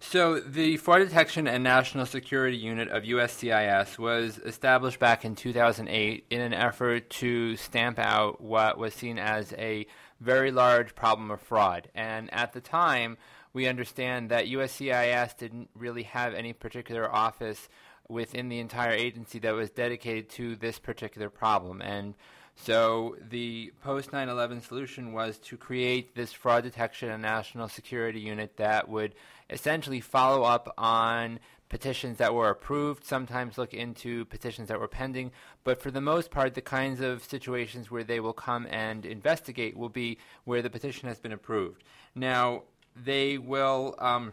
So, 0.00 0.38
the 0.38 0.76
Fraud 0.76 1.00
Detection 1.00 1.48
and 1.48 1.64
National 1.64 2.06
Security 2.06 2.56
Unit 2.56 2.88
of 2.88 3.02
USCIS 3.02 3.98
was 3.98 4.38
established 4.38 5.00
back 5.00 5.24
in 5.24 5.34
2008 5.34 6.24
in 6.30 6.40
an 6.40 6.54
effort 6.54 7.10
to 7.10 7.56
stamp 7.56 7.98
out 7.98 8.40
what 8.40 8.78
was 8.78 8.94
seen 8.94 9.18
as 9.18 9.52
a 9.58 9.86
very 10.20 10.52
large 10.52 10.94
problem 10.94 11.32
of 11.32 11.40
fraud. 11.40 11.88
And 11.96 12.32
at 12.32 12.52
the 12.52 12.60
time, 12.60 13.18
we 13.52 13.66
understand 13.66 14.30
that 14.30 14.46
USCIS 14.46 15.36
didn't 15.36 15.68
really 15.74 16.04
have 16.04 16.32
any 16.32 16.52
particular 16.52 17.12
office 17.12 17.68
within 18.08 18.48
the 18.48 18.60
entire 18.60 18.92
agency 18.92 19.40
that 19.40 19.54
was 19.54 19.70
dedicated 19.70 20.30
to 20.30 20.54
this 20.54 20.78
particular 20.78 21.28
problem. 21.28 21.82
And 21.82 22.14
so 22.56 23.16
the 23.20 23.72
post 23.82 24.12
9 24.12 24.28
11 24.28 24.62
solution 24.62 25.12
was 25.12 25.38
to 25.38 25.56
create 25.56 26.14
this 26.14 26.32
fraud 26.32 26.64
detection 26.64 27.10
and 27.10 27.22
national 27.22 27.68
security 27.68 28.20
unit 28.20 28.56
that 28.56 28.88
would 28.88 29.14
essentially 29.50 30.00
follow 30.00 30.42
up 30.42 30.72
on 30.78 31.38
petitions 31.68 32.18
that 32.18 32.34
were 32.34 32.48
approved, 32.48 33.04
sometimes 33.04 33.58
look 33.58 33.74
into 33.74 34.24
petitions 34.26 34.68
that 34.68 34.80
were 34.80 34.88
pending, 34.88 35.30
but 35.64 35.80
for 35.80 35.90
the 35.90 36.00
most 36.00 36.30
part, 36.30 36.54
the 36.54 36.60
kinds 36.60 37.00
of 37.00 37.22
situations 37.22 37.90
where 37.90 38.04
they 38.04 38.20
will 38.20 38.32
come 38.32 38.66
and 38.70 39.04
investigate 39.04 39.76
will 39.76 39.88
be 39.88 40.18
where 40.44 40.62
the 40.62 40.70
petition 40.70 41.08
has 41.08 41.18
been 41.18 41.32
approved. 41.32 41.84
Now, 42.14 42.62
they 42.96 43.38
will. 43.38 43.94
Um, 43.98 44.32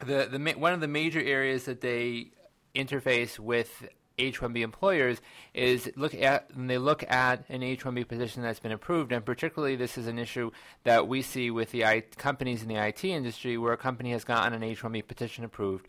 the, 0.00 0.28
the 0.30 0.54
one 0.58 0.72
of 0.72 0.80
the 0.80 0.88
major 0.88 1.20
areas 1.20 1.64
that 1.64 1.80
they 1.80 2.30
interface 2.74 3.38
with 3.38 3.88
H-1B 4.18 4.60
employers 4.60 5.20
is 5.52 5.90
look 5.96 6.14
at 6.14 6.54
when 6.54 6.66
they 6.66 6.78
look 6.78 7.04
at 7.10 7.44
an 7.48 7.62
H-1B 7.62 8.06
position 8.08 8.42
that's 8.42 8.60
been 8.60 8.72
approved, 8.72 9.12
and 9.12 9.24
particularly 9.24 9.76
this 9.76 9.98
is 9.98 10.06
an 10.06 10.18
issue 10.18 10.50
that 10.84 11.08
we 11.08 11.22
see 11.22 11.50
with 11.50 11.70
the 11.72 11.84
I- 11.84 12.04
companies 12.16 12.62
in 12.62 12.68
the 12.68 12.76
IT 12.76 13.04
industry, 13.04 13.58
where 13.58 13.72
a 13.72 13.78
company 13.78 14.12
has 14.12 14.24
gotten 14.24 14.52
an 14.52 14.62
H-1B 14.62 15.06
petition 15.06 15.44
approved, 15.44 15.86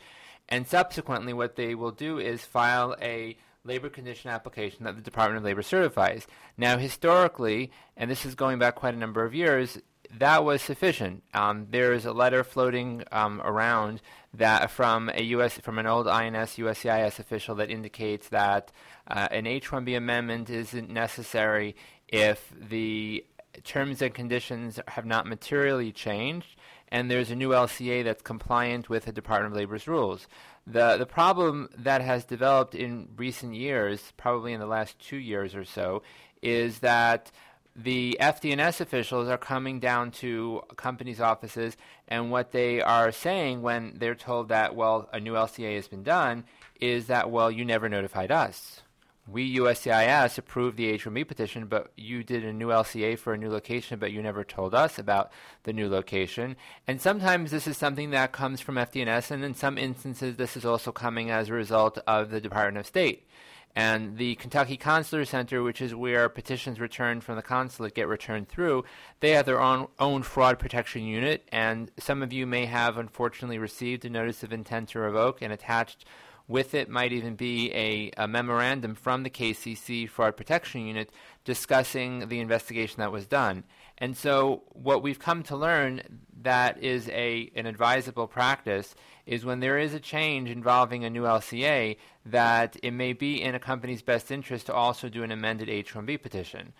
and 0.50 0.68
subsequently 0.68 1.34
what 1.34 1.56
they 1.56 1.76
will 1.76 1.92
do 1.92 2.20
is 2.20 2.46
file 2.46 2.96
a 3.02 3.38
labor 3.64 3.90
condition 3.90 4.30
application 4.30 4.86
that 4.86 4.96
the 4.96 5.02
Department 5.02 5.40
of 5.40 5.44
Labor 5.44 5.64
certifies. 5.64 6.28
Now, 6.56 6.78
historically, 6.78 7.72
and 7.98 8.10
this 8.12 8.26
is 8.26 8.36
going 8.36 8.60
back 8.60 8.76
quite 8.76 8.94
a 8.94 8.98
number 8.98 9.26
of 9.26 9.34
years, 9.34 9.80
that 10.18 10.44
was 10.44 10.62
sufficient. 10.62 11.24
Um, 11.34 11.68
there 11.70 11.94
is 11.94 12.06
a 12.06 12.14
letter 12.14 12.44
floating 12.44 13.04
um, 13.12 13.42
around 13.44 14.02
that 14.34 14.72
from 14.72 15.10
a 15.14 15.24
U.S. 15.24 15.58
from 15.60 15.80
an 15.80 15.86
old 15.86 16.08
INS 16.08 16.56
USCIS 16.58 17.20
official 17.20 17.56
that 17.56 17.70
indicates 17.70 18.30
that 18.30 18.72
uh, 19.08 19.28
an 19.32 19.48
H-1B 19.48 19.96
amendment 19.96 20.50
isn't 20.50 20.90
necessary 20.90 21.76
if 22.08 22.52
the 22.60 23.26
terms 23.64 24.02
and 24.02 24.14
conditions 24.14 24.80
have 24.88 25.06
not 25.06 25.26
materially 25.26 25.92
changed 25.92 26.56
and 26.90 27.10
there's 27.10 27.32
a 27.32 27.36
new 27.36 27.50
LCA 27.50 28.04
that's 28.04 28.22
compliant 28.22 28.90
with 28.90 29.06
the 29.06 29.12
Department 29.12 29.54
of 29.54 29.58
Labor's 29.58 29.88
rules. 29.88 30.28
The, 30.68 30.98
the 30.98 31.06
problem 31.06 31.70
that 31.78 32.02
has 32.02 32.26
developed 32.26 32.76
in 32.76 33.10
recent 33.16 33.54
years, 33.54 34.14
probably 34.18 34.54
in 34.54 34.60
the 34.60 34.66
last 34.66 35.00
two 35.00 35.18
years 35.18 35.56
or 35.56 35.66
so, 35.66 36.04
is 36.42 36.80
that 36.80 37.32
the 37.76 38.18
FDNS 38.22 38.80
officials 38.80 39.28
are 39.28 39.38
coming 39.38 39.80
down 39.80 40.12
to 40.12 40.62
companies' 40.78 41.20
offices, 41.20 41.76
and 42.08 42.32
what 42.32 42.52
they 42.52 42.82
are 42.82 43.12
saying 43.12 43.62
when 43.62 43.96
they're 43.98 44.16
told 44.16 44.50
that, 44.50 44.76
well, 44.76 45.10
a 45.12 45.20
new 45.20 45.34
LCA 45.34 45.76
has 45.76 45.88
been 45.88 46.04
done, 46.04 46.46
is 46.80 47.08
that, 47.08 47.30
well, 47.30 47.52
you 47.52 47.66
never 47.66 47.90
notified 47.90 48.32
us. 48.32 48.82
We, 49.28 49.58
USCIS, 49.58 50.38
approved 50.38 50.78
the 50.78 50.86
H-1B 50.86 51.28
petition, 51.28 51.66
but 51.66 51.92
you 51.98 52.24
did 52.24 52.46
a 52.46 52.54
new 52.54 52.68
LCA 52.68 53.18
for 53.18 53.34
a 53.34 53.38
new 53.38 53.50
location, 53.50 53.98
but 53.98 54.12
you 54.12 54.22
never 54.22 54.44
told 54.44 54.76
us 54.76 55.00
about 55.00 55.32
the 55.64 55.74
new 55.74 55.90
location. 55.90 56.56
And 56.88 57.02
sometimes 57.02 57.50
this 57.50 57.66
is 57.66 57.76
something 57.76 58.12
that 58.12 58.32
comes 58.32 58.62
from 58.62 58.76
FDNS, 58.76 59.32
and 59.32 59.44
in 59.44 59.56
some 59.56 59.80
instances, 59.80 60.38
this 60.38 60.56
is 60.56 60.64
also 60.64 60.92
coming 60.92 61.32
as 61.32 61.50
a 61.50 61.54
result 61.54 61.98
of 62.06 62.30
the 62.30 62.40
Department 62.40 62.78
of 62.78 62.86
State. 62.86 63.28
And 63.76 64.18
the 64.18 64.36
Kentucky 64.36 64.78
Consular 64.78 65.26
Center, 65.26 65.62
which 65.62 65.82
is 65.82 65.94
where 65.94 66.30
petitions 66.30 66.80
returned 66.80 67.26
from 67.26 67.36
the 67.36 67.42
consulate 67.42 67.94
get 67.94 68.08
returned 68.08 68.48
through, 68.48 68.86
they 69.20 69.32
have 69.32 69.46
their 69.46 69.62
own, 69.62 69.88
own 70.00 70.24
fraud 70.24 70.60
protection 70.60 71.04
unit. 71.04 71.48
And 71.52 71.92
some 72.00 72.24
of 72.24 72.32
you 72.32 72.48
may 72.48 72.66
have 72.68 72.98
unfortunately 72.98 73.58
received 73.58 74.06
a 74.06 74.10
notice 74.10 74.44
of 74.44 74.54
intent 74.54 74.90
to 74.90 75.00
revoke, 75.00 75.42
and 75.42 75.52
attached 75.52 76.06
with 76.48 76.74
it 76.76 76.90
might 76.90 77.12
even 77.12 77.36
be 77.36 77.72
a, 77.74 78.12
a 78.18 78.28
memorandum 78.28 78.96
from 78.96 79.24
the 79.24 79.30
KCC 79.30 80.08
Fraud 80.08 80.38
Protection 80.38 80.86
Unit 80.86 81.12
discussing 81.44 82.28
the 82.28 82.40
investigation 82.40 82.98
that 83.00 83.12
was 83.12 83.26
done. 83.26 83.64
And 83.98 84.16
so, 84.16 84.64
what 84.74 85.02
we've 85.02 85.20
come 85.20 85.42
to 85.44 85.56
learn 85.56 86.22
that 86.42 86.84
is 86.84 87.10
a 87.10 87.52
an 87.56 87.66
advisable 87.66 88.28
practice 88.28 88.94
is 89.26 89.46
when 89.46 89.60
there 89.60 89.78
is 89.78 89.94
a 89.94 90.00
change 90.00 90.50
involving 90.50 91.04
a 91.04 91.10
new 91.10 91.24
LCA 91.24 91.98
that 92.26 92.78
it 92.84 92.92
may 92.92 93.14
be 93.14 93.42
in 93.42 93.56
a 93.56 93.60
company's 93.60 94.02
best 94.02 94.32
interest 94.32 94.68
to 94.68 94.74
also 94.74 95.10
do 95.10 95.24
an 95.24 95.32
amended 95.32 95.70
H-1B 95.70 96.22
petition. 96.22 96.74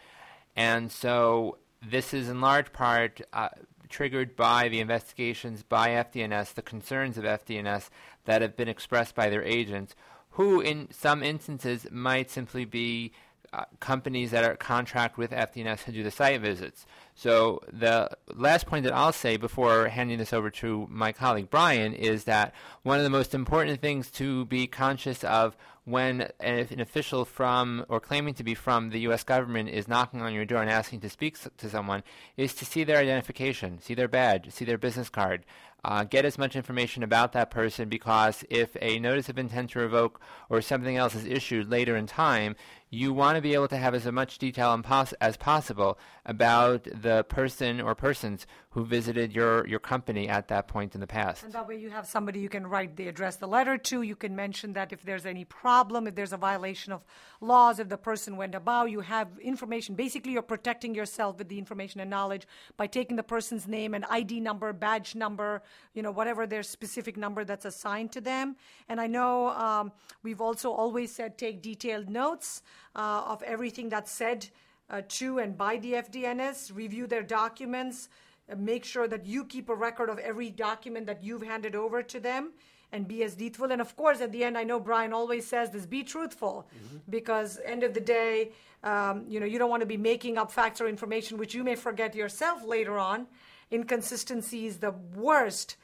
And 0.56 0.92
so, 0.92 1.58
this 1.88 2.14
is 2.14 2.30
in 2.30 2.42
large 2.42 2.72
part 2.74 3.22
uh, 3.34 3.50
triggered 3.90 4.36
by 4.36 4.70
the 4.70 4.80
investigations 4.80 5.64
by 5.64 5.90
FDNS, 5.90 6.54
the 6.54 6.62
concerns 6.62 7.18
of 7.18 7.24
FDNS 7.24 7.90
that 8.26 8.42
have 8.42 8.56
been 8.56 8.68
expressed 8.68 9.16
by 9.16 9.30
their 9.30 9.44
agents, 9.44 9.96
who 10.32 10.62
in 10.62 10.88
some 10.92 11.24
instances 11.24 11.88
might 11.92 12.30
simply 12.30 12.66
be 12.66 13.12
uh, 13.56 13.64
companies 13.80 14.32
that 14.32 14.44
are 14.44 14.56
contract 14.58 15.18
with 15.18 15.32
FDNS 15.32 15.86
to 15.86 15.92
do 15.94 16.04
the 16.04 16.12
site 16.12 16.42
visits. 16.42 16.86
So 17.16 17.62
the 17.72 18.10
last 18.34 18.66
point 18.66 18.84
that 18.84 18.94
I'll 18.94 19.14
say 19.14 19.38
before 19.38 19.88
handing 19.88 20.18
this 20.18 20.34
over 20.34 20.50
to 20.50 20.88
my 20.90 21.14
colleague 21.14 21.50
Brian 21.50 21.94
is 21.94 22.26
that 22.26 22.54
one 22.84 22.98
of 22.98 23.06
the 23.06 23.10
most 23.10 23.34
important 23.34 23.80
things 23.80 24.12
to 24.12 24.44
be 24.46 24.68
conscious 24.68 25.24
of 25.24 25.56
when 25.86 26.30
an 26.40 26.80
official 26.80 27.26
from 27.26 27.86
or 27.90 28.00
claiming 28.00 28.34
to 28.34 28.44
be 28.44 28.56
from 28.56 28.90
the 28.90 29.00
U.S. 29.02 29.24
government 29.24 29.70
is 29.70 29.88
knocking 29.88 30.22
on 30.22 30.34
your 30.34 30.46
door 30.46 30.62
and 30.62 30.70
asking 30.70 31.00
to 31.02 31.10
speak 31.10 31.38
to 31.58 31.70
someone 31.70 32.04
is 32.38 32.56
to 32.56 32.66
see 32.66 32.84
their 32.84 32.98
identification, 32.98 33.80
see 33.80 33.94
their 33.94 34.08
badge, 34.08 34.52
see 34.52 34.66
their 34.66 34.80
business 34.80 35.10
card, 35.10 35.46
uh, 35.86 36.04
get 36.04 36.26
as 36.26 36.38
much 36.40 36.56
information 36.56 37.04
about 37.04 37.34
that 37.34 37.52
person 37.52 37.88
because 37.88 38.44
if 38.50 38.76
a 38.82 38.98
notice 38.98 39.30
of 39.30 39.38
intent 39.38 39.70
to 39.70 39.80
revoke 39.80 40.20
or 40.50 40.60
something 40.60 40.98
else 40.98 41.14
is 41.14 41.26
issued 41.26 41.70
later 41.70 41.96
in 41.96 42.08
time, 42.08 42.56
you 42.90 43.14
want 43.14 43.36
to 43.36 43.42
be 43.42 43.54
able 43.54 43.68
to 43.68 43.78
have 43.78 43.94
as 43.94 44.06
much 44.12 44.40
detail 44.40 44.82
as 45.22 45.38
possible 45.38 46.00
about 46.26 46.84
the 46.86 47.24
person 47.26 47.80
or 47.80 47.94
persons 47.94 48.48
who 48.70 48.84
visited 48.84 49.34
your, 49.34 49.68
your 49.68 49.80
company 49.80 50.28
at 50.28 50.48
that 50.48 50.68
point 50.68 50.96
in 50.96 51.02
the 51.02 51.08
past. 51.08 51.44
And 51.44 51.54
that 51.54 51.68
way 51.68 51.78
you 51.78 51.90
have 51.92 52.08
somebody 52.08 52.40
you 52.40 52.50
can 52.50 52.66
write 52.66 52.96
the 52.96 53.08
address 53.08 53.36
the 53.36 53.48
letter 53.48 53.78
to. 53.78 54.02
You 54.02 54.16
can 54.16 54.36
mention 54.36 54.74
that 54.74 54.92
if 54.92 55.04
there's 55.04 55.26
any 55.26 55.46
problem, 55.46 55.75
if 56.08 56.16
there's 56.16 56.34
a 56.34 56.38
violation 56.38 56.94
of 56.94 57.04
laws, 57.42 57.80
if 57.80 57.90
the 57.90 57.98
person 57.98 58.38
went 58.38 58.56
about, 58.56 58.92
you 58.92 59.02
have 59.02 59.28
information. 59.40 59.96
Basically, 59.96 60.32
you're 60.32 60.42
protecting 60.42 60.96
yourself 60.96 61.38
with 61.38 61.50
the 61.50 61.58
information 61.58 62.00
and 62.02 62.10
knowledge 62.10 62.48
by 62.78 62.88
taking 62.88 63.16
the 63.16 63.24
person's 63.24 63.68
name 63.68 63.94
and 63.94 64.06
ID 64.10 64.40
number, 64.40 64.72
badge 64.74 65.16
number, 65.16 65.62
you 65.94 66.02
know, 66.02 66.12
whatever 66.12 66.48
their 66.48 66.64
specific 66.64 67.18
number 67.18 67.44
that's 67.44 67.66
assigned 67.66 68.12
to 68.14 68.22
them. 68.22 68.56
And 68.90 69.02
I 69.02 69.08
know 69.08 69.50
um, 69.50 69.92
we've 70.24 70.42
also 70.42 70.72
always 70.72 71.12
said 71.12 71.38
take 71.38 71.62
detailed 71.62 72.10
notes 72.10 72.62
uh, 72.96 73.24
of 73.28 73.44
everything 73.44 73.90
that's 73.90 74.12
said 74.12 74.48
uh, 74.90 75.02
to 75.08 75.40
and 75.40 75.58
by 75.58 75.78
the 75.78 75.94
FDNS, 75.94 76.76
review 76.76 77.08
their 77.08 77.24
documents, 77.24 78.10
uh, 78.52 78.56
make 78.56 78.86
sure 78.86 79.08
that 79.08 79.26
you 79.26 79.46
keep 79.46 79.70
a 79.70 79.76
record 79.76 80.10
of 80.10 80.20
every 80.20 80.50
document 80.50 81.08
that 81.08 81.24
you've 81.24 81.42
handed 81.42 81.76
over 81.76 82.04
to 82.04 82.20
them 82.20 82.54
and 82.92 83.08
be 83.08 83.24
as 83.24 83.36
truthful. 83.36 83.72
And 83.72 83.82
of 83.82 83.96
course, 83.96 84.22
at 84.22 84.32
the 84.32 84.44
end, 84.44 84.58
I 84.58 84.64
know 84.64 84.80
Brian 84.80 85.14
always 85.14 85.46
says 85.48 85.72
this: 85.72 85.86
be 85.86 86.04
truthful, 86.04 86.68
mm-hmm. 86.76 86.98
because 87.10 87.60
end 87.66 87.84
of 87.84 87.94
the 87.94 88.00
day, 88.00 88.52
um, 88.84 89.26
you 89.28 89.40
know, 89.40 89.46
you 89.46 89.60
don't 89.60 89.70
want 89.70 89.82
to 89.82 89.88
be 89.88 89.98
making 89.98 90.38
up 90.38 90.52
facts 90.52 90.82
or 90.82 90.88
information 90.88 91.38
which 91.38 91.54
you 91.54 91.64
may 91.64 91.76
forget 91.76 92.16
yourself 92.16 92.66
later 92.66 92.98
on. 92.98 93.28
Inconsistency 93.72 94.68
is 94.68 94.78
the 94.78 94.92
worst 94.92 95.78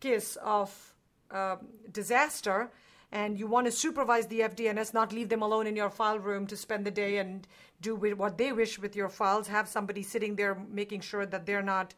kiss 0.00 0.36
of 0.42 0.94
uh, 1.30 1.56
disaster 1.92 2.70
and 3.10 3.38
you 3.38 3.46
want 3.46 3.66
to 3.66 3.72
supervise 3.72 4.26
the 4.26 4.40
FDNS, 4.40 4.92
not 4.92 5.12
leave 5.12 5.28
them 5.28 5.42
alone 5.42 5.66
in 5.66 5.76
your 5.76 5.90
file 5.90 6.18
room 6.18 6.46
to 6.46 6.56
spend 6.56 6.84
the 6.84 6.90
day 6.90 7.18
and 7.18 7.46
do 7.80 7.94
what 7.94 8.36
they 8.36 8.52
wish 8.52 8.78
with 8.78 8.94
your 8.94 9.08
files. 9.08 9.48
Have 9.48 9.68
somebody 9.68 10.02
sitting 10.02 10.36
there 10.36 10.54
making 10.70 11.00
sure 11.00 11.24
that 11.24 11.46
they're 11.46 11.62
not 11.62 11.94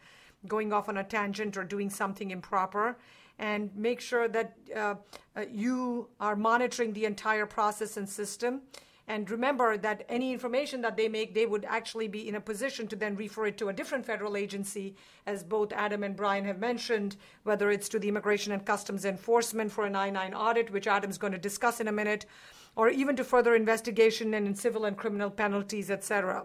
going 0.46 0.72
off 0.72 0.88
on 0.88 0.96
a 0.96 1.04
tangent 1.04 1.56
or 1.56 1.64
doing 1.64 1.90
something 1.90 2.30
improper. 2.30 2.96
And 3.40 3.74
make 3.74 4.00
sure 4.00 4.28
that 4.28 4.54
uh, 4.76 4.94
uh, 5.34 5.44
you 5.50 6.08
are 6.20 6.36
monitoring 6.36 6.92
the 6.92 7.06
entire 7.06 7.46
process 7.46 7.96
and 7.96 8.08
system 8.08 8.60
and 9.10 9.28
remember 9.28 9.76
that 9.76 10.04
any 10.08 10.32
information 10.32 10.82
that 10.82 10.96
they 10.96 11.08
make, 11.08 11.34
they 11.34 11.44
would 11.44 11.64
actually 11.64 12.06
be 12.06 12.28
in 12.28 12.36
a 12.36 12.40
position 12.40 12.86
to 12.86 12.94
then 12.94 13.16
refer 13.16 13.46
it 13.46 13.58
to 13.58 13.68
a 13.68 13.72
different 13.72 14.06
federal 14.06 14.36
agency, 14.36 14.94
as 15.26 15.42
both 15.42 15.72
Adam 15.72 16.04
and 16.04 16.14
Brian 16.14 16.44
have 16.44 16.60
mentioned, 16.60 17.16
whether 17.42 17.72
it's 17.72 17.88
to 17.88 17.98
the 17.98 18.06
Immigration 18.06 18.52
and 18.52 18.64
Customs 18.64 19.04
Enforcement 19.04 19.72
for 19.72 19.84
an 19.84 19.96
I-9 19.96 20.32
audit, 20.32 20.70
which 20.70 20.86
Adam's 20.86 21.18
going 21.18 21.32
to 21.32 21.40
discuss 21.40 21.80
in 21.80 21.88
a 21.88 21.92
minute, 21.92 22.24
or 22.76 22.88
even 22.88 23.16
to 23.16 23.24
further 23.24 23.56
investigation 23.56 24.32
and 24.32 24.46
in 24.46 24.54
civil 24.54 24.84
and 24.84 24.96
criminal 24.96 25.28
penalties, 25.28 25.90
etc. 25.90 26.44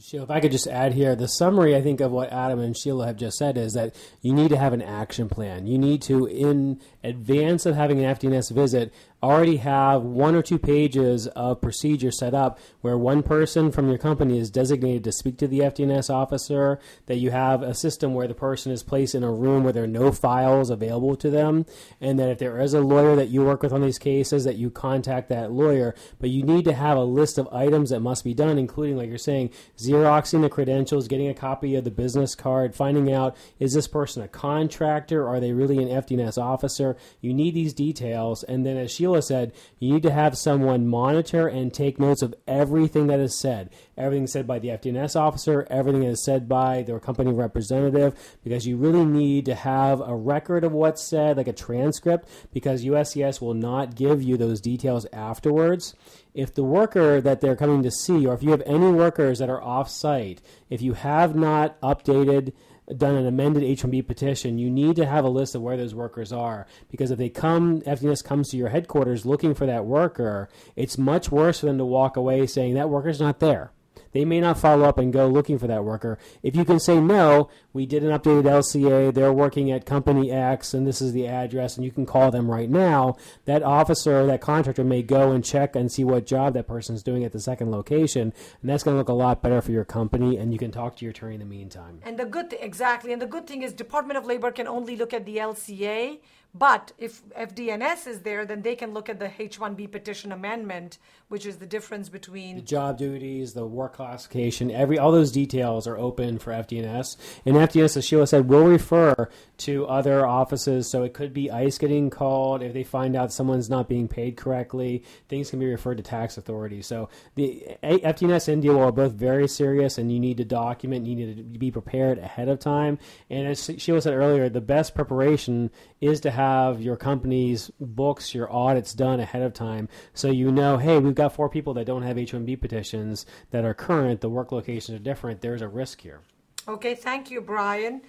Sheila, 0.00 0.24
if 0.24 0.30
I 0.30 0.40
could 0.40 0.52
just 0.52 0.66
add 0.66 0.94
here, 0.94 1.14
the 1.14 1.28
summary 1.28 1.76
I 1.76 1.82
think 1.82 2.00
of 2.00 2.10
what 2.10 2.32
Adam 2.32 2.60
and 2.60 2.76
Sheila 2.76 3.06
have 3.06 3.16
just 3.16 3.36
said 3.36 3.58
is 3.58 3.74
that 3.74 3.94
you 4.22 4.32
need 4.32 4.48
to 4.48 4.56
have 4.56 4.72
an 4.72 4.80
action 4.82 5.28
plan. 5.28 5.66
You 5.66 5.76
need 5.76 6.00
to, 6.02 6.26
in 6.26 6.80
advance 7.04 7.66
of 7.66 7.76
having 7.76 8.02
an 8.02 8.14
FDNS 8.14 8.52
visit, 8.52 8.92
already 9.26 9.56
have 9.58 10.02
one 10.02 10.34
or 10.34 10.42
two 10.42 10.58
pages 10.58 11.26
of 11.28 11.60
procedure 11.60 12.10
set 12.10 12.34
up 12.34 12.58
where 12.80 12.96
one 12.96 13.22
person 13.22 13.72
from 13.72 13.88
your 13.88 13.98
company 13.98 14.38
is 14.38 14.50
designated 14.50 15.04
to 15.04 15.12
speak 15.12 15.36
to 15.38 15.48
the 15.48 15.60
FDNS 15.60 16.08
officer, 16.08 16.78
that 17.06 17.16
you 17.16 17.30
have 17.30 17.62
a 17.62 17.74
system 17.74 18.14
where 18.14 18.28
the 18.28 18.34
person 18.34 18.72
is 18.72 18.82
placed 18.82 19.14
in 19.14 19.24
a 19.24 19.32
room 19.32 19.64
where 19.64 19.72
there 19.72 19.84
are 19.84 19.88
no 19.88 20.12
files 20.12 20.70
available 20.70 21.16
to 21.16 21.28
them, 21.30 21.66
and 22.00 22.18
that 22.18 22.30
if 22.30 22.38
there 22.38 22.60
is 22.60 22.74
a 22.74 22.80
lawyer 22.80 23.16
that 23.16 23.28
you 23.28 23.44
work 23.44 23.62
with 23.62 23.72
on 23.72 23.82
these 23.82 23.98
cases, 23.98 24.44
that 24.44 24.56
you 24.56 24.70
contact 24.70 25.28
that 25.28 25.50
lawyer. 25.50 25.94
But 26.20 26.30
you 26.30 26.42
need 26.42 26.64
to 26.66 26.72
have 26.72 26.96
a 26.96 27.04
list 27.04 27.38
of 27.38 27.48
items 27.52 27.90
that 27.90 28.00
must 28.00 28.24
be 28.24 28.34
done, 28.34 28.58
including, 28.58 28.96
like 28.96 29.08
you're 29.08 29.18
saying, 29.18 29.50
Xeroxing 29.76 30.42
the 30.42 30.48
credentials, 30.48 31.08
getting 31.08 31.28
a 31.28 31.34
copy 31.34 31.74
of 31.74 31.84
the 31.84 31.90
business 31.90 32.34
card, 32.34 32.74
finding 32.74 33.12
out 33.12 33.36
is 33.58 33.74
this 33.74 33.88
person 33.88 34.22
a 34.22 34.28
contractor? 34.28 35.26
Are 35.26 35.40
they 35.40 35.52
really 35.52 35.78
an 35.78 35.88
FDNS 35.88 36.40
officer? 36.40 36.96
You 37.20 37.34
need 37.34 37.54
these 37.54 37.74
details, 37.74 38.42
and 38.44 38.64
then 38.64 38.76
as 38.76 38.90
Sheila 38.90 39.15
said, 39.20 39.52
you 39.78 39.94
need 39.94 40.02
to 40.02 40.10
have 40.10 40.36
someone 40.36 40.86
monitor 40.86 41.46
and 41.48 41.72
take 41.72 41.98
notes 41.98 42.22
of 42.22 42.34
everything 42.46 43.06
that 43.08 43.20
is 43.20 43.38
said. 43.38 43.70
Everything 43.96 44.26
said 44.26 44.46
by 44.46 44.58
the 44.58 44.68
FDNS 44.68 45.16
officer, 45.16 45.66
everything 45.70 46.02
that 46.02 46.08
is 46.08 46.24
said 46.24 46.48
by 46.48 46.82
their 46.82 47.00
company 47.00 47.32
representative, 47.32 48.38
because 48.44 48.66
you 48.66 48.76
really 48.76 49.04
need 49.04 49.44
to 49.46 49.54
have 49.54 50.00
a 50.00 50.14
record 50.14 50.64
of 50.64 50.72
what's 50.72 51.02
said, 51.02 51.36
like 51.36 51.48
a 51.48 51.52
transcript, 51.52 52.28
because 52.52 52.84
USCIS 52.84 53.40
will 53.40 53.54
not 53.54 53.94
give 53.94 54.22
you 54.22 54.36
those 54.36 54.60
details 54.60 55.06
afterwards. 55.12 55.94
If 56.36 56.54
the 56.54 56.64
worker 56.64 57.18
that 57.22 57.40
they're 57.40 57.56
coming 57.56 57.82
to 57.82 57.90
see, 57.90 58.26
or 58.26 58.34
if 58.34 58.42
you 58.42 58.50
have 58.50 58.62
any 58.66 58.92
workers 58.92 59.38
that 59.38 59.48
are 59.48 59.62
off 59.62 59.88
site, 59.88 60.42
if 60.68 60.82
you 60.82 60.92
have 60.92 61.34
not 61.34 61.80
updated 61.80 62.52
done 62.94 63.14
an 63.16 63.26
amended 63.26 63.64
H-1B 63.64 64.06
petition, 64.06 64.58
you 64.58 64.70
need 64.70 64.96
to 64.96 65.06
have 65.06 65.24
a 65.24 65.30
list 65.30 65.54
of 65.54 65.62
where 65.62 65.78
those 65.78 65.94
workers 65.94 66.34
are 66.34 66.66
because 66.90 67.10
if 67.10 67.18
they 67.18 67.30
come, 67.30 67.80
FDNS 67.80 68.22
comes 68.22 68.50
to 68.50 68.58
your 68.58 68.68
headquarters 68.68 69.24
looking 69.24 69.54
for 69.54 69.64
that 69.64 69.86
worker, 69.86 70.50
it's 70.76 70.98
much 70.98 71.30
worse 71.30 71.60
for 71.60 71.66
them 71.66 71.78
to 71.78 71.86
walk 71.86 72.18
away 72.18 72.46
saying 72.46 72.74
that 72.74 72.90
worker's 72.90 73.18
not 73.18 73.40
there. 73.40 73.72
They 74.16 74.24
may 74.24 74.40
not 74.40 74.58
follow 74.58 74.88
up 74.88 74.96
and 74.96 75.12
go 75.12 75.28
looking 75.28 75.58
for 75.58 75.66
that 75.66 75.84
worker. 75.84 76.18
If 76.42 76.56
you 76.56 76.64
can 76.64 76.80
say 76.80 76.98
no, 76.98 77.50
we 77.74 77.84
did 77.84 78.02
an 78.02 78.18
updated 78.18 78.44
LCA, 78.44 79.12
they're 79.12 79.30
working 79.30 79.70
at 79.70 79.84
company 79.84 80.32
X, 80.32 80.72
and 80.72 80.86
this 80.86 81.02
is 81.02 81.12
the 81.12 81.26
address, 81.26 81.76
and 81.76 81.84
you 81.84 81.90
can 81.90 82.06
call 82.06 82.30
them 82.30 82.50
right 82.50 82.70
now. 82.70 83.16
That 83.44 83.62
officer 83.62 84.24
that 84.24 84.40
contractor 84.40 84.84
may 84.84 85.02
go 85.02 85.32
and 85.32 85.44
check 85.44 85.76
and 85.76 85.92
see 85.92 86.02
what 86.02 86.24
job 86.24 86.54
that 86.54 86.66
person's 86.66 87.02
doing 87.02 87.24
at 87.24 87.32
the 87.32 87.40
second 87.40 87.70
location, 87.70 88.32
and 88.62 88.70
that's 88.70 88.82
going 88.82 88.94
to 88.94 88.98
look 88.98 89.10
a 89.10 89.12
lot 89.12 89.42
better 89.42 89.60
for 89.60 89.72
your 89.72 89.84
company. 89.84 90.38
And 90.38 90.50
you 90.50 90.58
can 90.58 90.70
talk 90.70 90.96
to 90.96 91.04
your 91.04 91.10
attorney 91.10 91.34
in 91.34 91.40
the 91.40 91.46
meantime. 91.46 92.00
And 92.02 92.18
the 92.18 92.24
good 92.24 92.48
th- 92.48 92.62
exactly, 92.62 93.12
and 93.12 93.20
the 93.20 93.26
good 93.26 93.46
thing 93.46 93.60
is 93.60 93.74
Department 93.74 94.16
of 94.16 94.24
Labor 94.24 94.50
can 94.50 94.66
only 94.66 94.96
look 94.96 95.12
at 95.12 95.26
the 95.26 95.36
LCA 95.36 96.20
but 96.58 96.92
if 96.96 97.22
FDNS 97.30 98.06
is 98.06 98.20
there, 98.20 98.46
then 98.46 98.62
they 98.62 98.76
can 98.76 98.94
look 98.94 99.10
at 99.10 99.18
the 99.18 99.30
H-1B 99.38 99.92
petition 99.92 100.32
amendment, 100.32 100.96
which 101.28 101.44
is 101.44 101.56
the 101.56 101.66
difference 101.66 102.08
between 102.08 102.56
the 102.56 102.62
job 102.62 102.98
duties, 102.98 103.52
the 103.52 103.66
work 103.66 103.94
classification, 103.94 104.70
every 104.70 104.98
all 104.98 105.10
those 105.10 105.32
details 105.32 105.86
are 105.86 105.96
open 105.96 106.38
for 106.38 106.52
FDNS. 106.52 107.16
And 107.44 107.56
FDNS, 107.56 107.96
as 107.96 108.06
Sheila 108.06 108.26
said, 108.26 108.48
will 108.48 108.64
refer 108.64 109.28
to 109.58 109.86
other 109.86 110.24
offices. 110.24 110.88
So 110.88 111.02
it 111.02 111.14
could 111.14 111.32
be 111.32 111.50
ICE 111.50 111.76
getting 111.78 112.10
called 112.10 112.62
if 112.62 112.72
they 112.72 112.84
find 112.84 113.16
out 113.16 113.32
someone's 113.32 113.68
not 113.68 113.88
being 113.88 114.06
paid 114.06 114.36
correctly. 114.36 115.02
Things 115.28 115.50
can 115.50 115.58
be 115.58 115.66
referred 115.66 115.96
to 115.96 116.02
tax 116.02 116.36
authorities. 116.36 116.86
So 116.86 117.08
the 117.34 117.76
FDNS 117.82 118.52
and 118.52 118.62
DOL 118.62 118.78
are 118.78 118.92
both 118.92 119.12
very 119.12 119.48
serious, 119.48 119.98
and 119.98 120.12
you 120.12 120.20
need 120.20 120.36
to 120.36 120.44
document. 120.44 121.06
You 121.06 121.16
need 121.16 121.36
to 121.36 121.58
be 121.58 121.72
prepared 121.72 122.18
ahead 122.18 122.48
of 122.48 122.60
time. 122.60 122.98
And 123.28 123.48
as 123.48 123.68
Sheila 123.78 124.00
said 124.00 124.14
earlier, 124.14 124.48
the 124.48 124.60
best 124.60 124.94
preparation 124.94 125.70
is 126.00 126.20
to 126.20 126.30
have 126.30 126.80
your 126.80 126.96
company's 126.96 127.70
books, 127.80 128.34
your 128.34 128.52
audits 128.52 128.94
done 128.94 129.18
ahead 129.18 129.42
of 129.42 129.54
time, 129.54 129.88
so 130.14 130.30
you 130.30 130.52
know, 130.52 130.76
hey, 130.76 130.98
we've 130.98 131.15
got 131.16 131.34
four 131.34 131.48
people 131.48 131.74
that 131.74 131.86
don't 131.86 132.02
have 132.02 132.16
H-1B 132.16 132.60
petitions 132.60 133.26
that 133.50 133.64
are 133.64 133.74
current. 133.74 134.20
The 134.20 134.28
work 134.28 134.52
locations 134.52 135.00
are 135.00 135.02
different. 135.02 135.40
There's 135.40 135.62
a 135.62 135.68
risk 135.68 136.00
here. 136.00 136.20
Okay, 136.68 136.94
thank 136.94 137.30
you, 137.30 137.40
Brian. 137.40 138.02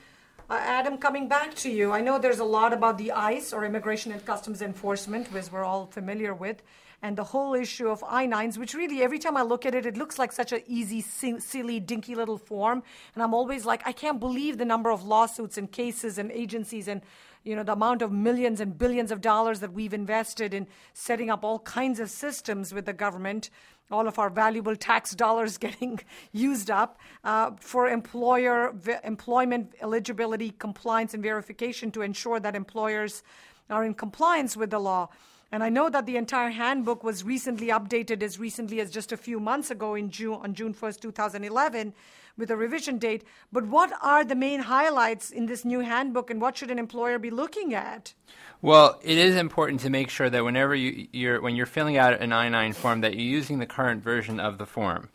Uh, 0.49 0.57
Adam, 0.61 0.97
coming 0.97 1.27
back 1.27 1.53
to 1.55 1.69
you, 1.69 1.91
I 1.91 2.01
know 2.01 2.19
there's 2.19 2.39
a 2.39 2.45
lot 2.45 2.71
about 2.71 2.97
the 2.97 3.11
ICE 3.11 3.51
or 3.51 3.65
Immigration 3.65 4.11
and 4.13 4.25
Customs 4.25 4.61
Enforcement, 4.61 5.31
which 5.33 5.51
we're 5.51 5.65
all 5.65 5.87
familiar 5.87 6.33
with, 6.33 6.63
and 7.01 7.17
the 7.17 7.23
whole 7.23 7.53
issue 7.53 7.89
of 7.89 8.03
I 8.07 8.25
9s, 8.27 8.57
which 8.57 8.73
really, 8.73 9.03
every 9.03 9.19
time 9.19 9.37
I 9.37 9.43
look 9.43 9.65
at 9.65 9.75
it, 9.75 9.85
it 9.85 9.97
looks 9.97 10.17
like 10.17 10.31
such 10.31 10.51
an 10.51 10.61
easy, 10.65 11.01
silly, 11.01 11.79
dinky 11.79 12.15
little 12.15 12.37
form. 12.37 12.81
And 13.13 13.21
I'm 13.21 13.33
always 13.33 13.65
like, 13.65 13.83
I 13.85 13.91
can't 13.91 14.19
believe 14.19 14.57
the 14.57 14.65
number 14.65 14.89
of 14.89 15.03
lawsuits 15.03 15.57
and 15.57 15.71
cases 15.71 16.17
and 16.17 16.31
agencies 16.31 16.87
and 16.87 17.01
you 17.47 17.55
know 17.55 17.63
the 17.63 17.71
amount 17.71 18.01
of 18.01 18.11
millions 18.11 18.59
and 18.59 18.77
billions 18.77 19.09
of 19.09 19.21
dollars 19.21 19.61
that 19.61 19.71
we've 19.71 19.93
invested 19.93 20.53
in 20.53 20.67
setting 20.93 21.29
up 21.29 21.43
all 21.45 21.59
kinds 21.59 21.99
of 21.99 22.09
systems 22.09 22.73
with 22.73 22.85
the 22.85 22.93
government 22.93 23.49
all 23.89 24.05
of 24.05 24.19
our 24.19 24.29
valuable 24.29 24.75
tax 24.75 25.15
dollars 25.25 25.57
getting 25.57 25.99
used 26.33 26.69
up 26.69 26.99
uh, 27.23 27.51
for 27.59 27.87
employer 27.87 28.73
v- 28.75 28.95
employment 29.03 29.73
eligibility 29.81 30.51
compliance 30.59 31.13
and 31.13 31.23
verification 31.23 31.89
to 31.89 32.01
ensure 32.01 32.39
that 32.39 32.55
employers 32.55 33.23
are 33.69 33.85
in 33.85 33.93
compliance 33.93 34.57
with 34.57 34.69
the 34.69 34.79
law 34.79 35.09
and 35.51 35.63
I 35.63 35.69
know 35.69 35.89
that 35.89 36.05
the 36.05 36.17
entire 36.17 36.49
handbook 36.49 37.03
was 37.03 37.23
recently 37.23 37.67
updated 37.67 38.21
as 38.21 38.39
recently 38.39 38.81
as 38.81 38.91
just 38.91 39.11
a 39.11 39.17
few 39.17 39.39
months 39.39 39.71
ago 39.71 39.95
in 39.95 40.09
June 40.09 40.39
on 40.41 40.53
June 40.53 40.73
1st, 40.73 41.01
2011 41.01 41.93
with 42.37 42.51
a 42.51 42.55
revision 42.55 42.97
date. 42.97 43.23
But 43.51 43.65
what 43.67 43.91
are 44.01 44.23
the 44.23 44.35
main 44.35 44.61
highlights 44.61 45.31
in 45.31 45.45
this 45.45 45.65
new 45.65 45.79
handbook 45.79 46.29
and 46.29 46.41
what 46.41 46.57
should 46.57 46.71
an 46.71 46.79
employer 46.79 47.17
be 47.17 47.29
looking 47.29 47.73
at? 47.73 48.13
Well, 48.61 48.99
it 49.03 49.17
is 49.17 49.35
important 49.35 49.81
to 49.81 49.89
make 49.89 50.09
sure 50.09 50.29
that 50.29 50.43
whenever 50.43 50.75
you, 50.75 51.07
you're 51.11 51.41
when 51.41 51.55
you're 51.55 51.65
filling 51.65 51.97
out 51.97 52.21
an 52.21 52.33
I-9 52.33 52.75
form 52.75 53.01
that 53.01 53.13
you're 53.13 53.21
using 53.21 53.59
the 53.59 53.65
current 53.65 54.03
version 54.03 54.39
of 54.39 54.57
the 54.57 54.65
form. 54.65 55.09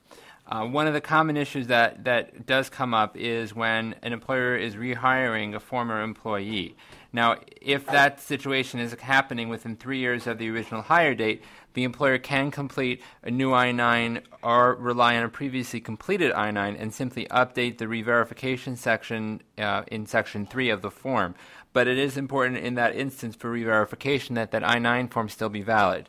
Uh, 0.46 0.66
one 0.66 0.86
of 0.86 0.92
the 0.92 1.00
common 1.00 1.36
issues 1.36 1.68
that, 1.68 2.04
that 2.04 2.46
does 2.46 2.68
come 2.68 2.92
up 2.92 3.16
is 3.16 3.54
when 3.54 3.94
an 4.02 4.12
employer 4.12 4.56
is 4.56 4.74
rehiring 4.74 5.54
a 5.54 5.60
former 5.60 6.02
employee. 6.02 6.76
Now, 7.12 7.36
if 7.60 7.86
that 7.86 8.20
situation 8.20 8.80
is 8.80 8.94
happening 8.94 9.50
within 9.50 9.76
three 9.76 9.98
years 9.98 10.26
of 10.26 10.38
the 10.38 10.48
original 10.48 10.82
hire 10.82 11.14
date, 11.14 11.42
the 11.74 11.84
employer 11.84 12.18
can 12.18 12.50
complete 12.50 13.02
a 13.22 13.30
new 13.30 13.52
I 13.52 13.72
9 13.72 14.22
or 14.42 14.74
rely 14.74 15.16
on 15.16 15.24
a 15.24 15.28
previously 15.28 15.80
completed 15.80 16.32
I 16.32 16.50
9 16.50 16.76
and 16.76 16.92
simply 16.92 17.26
update 17.26 17.78
the 17.78 17.88
re-verification 17.88 18.76
section 18.76 19.42
uh, 19.58 19.82
in 19.88 20.06
Section 20.06 20.46
3 20.46 20.70
of 20.70 20.82
the 20.82 20.90
form. 20.90 21.34
But 21.72 21.86
it 21.86 21.98
is 21.98 22.16
important 22.16 22.58
in 22.58 22.74
that 22.74 22.96
instance 22.96 23.36
for 23.36 23.50
re-verification 23.50 24.34
that 24.36 24.50
that 24.52 24.66
I 24.66 24.78
9 24.78 25.08
form 25.08 25.28
still 25.28 25.48
be 25.48 25.62
valid. 25.62 26.08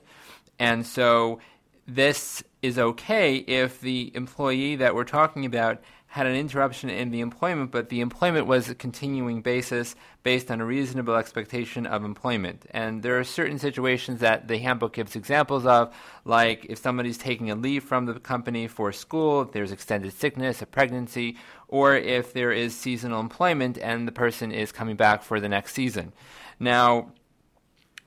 And 0.57 0.85
so 0.85 1.39
this 1.85 2.43
is 2.61 2.79
okay 2.79 3.37
if 3.37 3.81
the 3.81 4.11
employee 4.15 4.77
that 4.77 4.95
we're 4.95 5.03
talking 5.03 5.45
about 5.45 5.81
had 6.13 6.27
an 6.27 6.35
interruption 6.35 6.91
in 6.91 7.09
the 7.09 7.21
employment, 7.21 7.71
but 7.71 7.89
the 7.89 7.99
employment 7.99 8.45
was 8.45 8.69
a 8.69 8.75
continuing 8.75 9.41
basis 9.41 9.95
based 10.21 10.51
on 10.51 10.61
a 10.61 10.65
reasonable 10.65 11.15
expectation 11.15 11.87
of 11.87 12.05
employment. 12.05 12.67
And 12.69 13.01
there 13.01 13.17
are 13.17 13.23
certain 13.23 13.57
situations 13.57 14.19
that 14.19 14.47
the 14.47 14.59
handbook 14.59 14.93
gives 14.93 15.15
examples 15.15 15.65
of, 15.65 15.91
like 16.23 16.67
if 16.69 16.77
somebody's 16.77 17.17
taking 17.17 17.49
a 17.49 17.55
leave 17.55 17.83
from 17.83 18.05
the 18.05 18.19
company 18.19 18.67
for 18.67 18.91
school, 18.91 19.41
if 19.41 19.53
there's 19.53 19.71
extended 19.71 20.13
sickness, 20.13 20.61
a 20.61 20.67
pregnancy, 20.67 21.35
or 21.67 21.95
if 21.95 22.31
there 22.31 22.51
is 22.51 22.77
seasonal 22.77 23.19
employment 23.19 23.79
and 23.79 24.07
the 24.07 24.11
person 24.11 24.51
is 24.51 24.71
coming 24.71 24.95
back 24.95 25.23
for 25.23 25.39
the 25.39 25.49
next 25.49 25.73
season. 25.73 26.13
Now, 26.59 27.11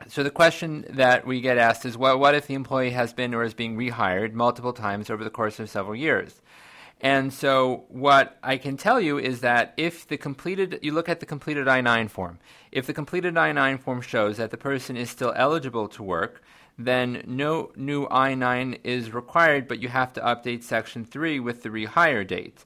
so 0.06 0.22
the 0.22 0.30
question 0.30 0.84
that 0.90 1.26
we 1.26 1.40
get 1.40 1.58
asked 1.58 1.84
is, 1.84 1.98
well, 1.98 2.20
what 2.20 2.36
if 2.36 2.46
the 2.46 2.54
employee 2.54 2.90
has 2.90 3.12
been 3.12 3.34
or 3.34 3.42
is 3.42 3.52
being 3.52 3.76
rehired 3.76 4.32
multiple 4.32 4.72
times 4.72 5.10
over 5.10 5.24
the 5.24 5.28
course 5.30 5.58
of 5.58 5.68
several 5.68 5.96
years? 5.96 6.40
And 7.00 7.32
so, 7.32 7.84
what 7.88 8.38
I 8.42 8.56
can 8.56 8.78
tell 8.78 9.00
you 9.00 9.18
is 9.18 9.40
that 9.40 9.74
if 9.76 10.08
the 10.08 10.16
completed, 10.16 10.78
you 10.80 10.92
look 10.92 11.10
at 11.10 11.20
the 11.20 11.26
completed 11.26 11.68
I 11.68 11.82
9 11.82 12.08
form, 12.08 12.38
if 12.72 12.86
the 12.86 12.94
completed 12.94 13.36
I 13.36 13.52
9 13.52 13.78
form 13.78 14.00
shows 14.00 14.38
that 14.38 14.50
the 14.50 14.56
person 14.56 14.96
is 14.96 15.10
still 15.10 15.34
eligible 15.36 15.88
to 15.88 16.02
work, 16.02 16.42
then 16.78 17.22
no 17.26 17.70
new 17.76 18.06
I 18.10 18.34
9 18.34 18.78
is 18.82 19.12
required, 19.12 19.68
but 19.68 19.80
you 19.80 19.88
have 19.88 20.14
to 20.14 20.20
update 20.20 20.62
Section 20.62 21.04
3 21.04 21.38
with 21.40 21.62
the 21.62 21.68
rehire 21.68 22.26
date. 22.26 22.64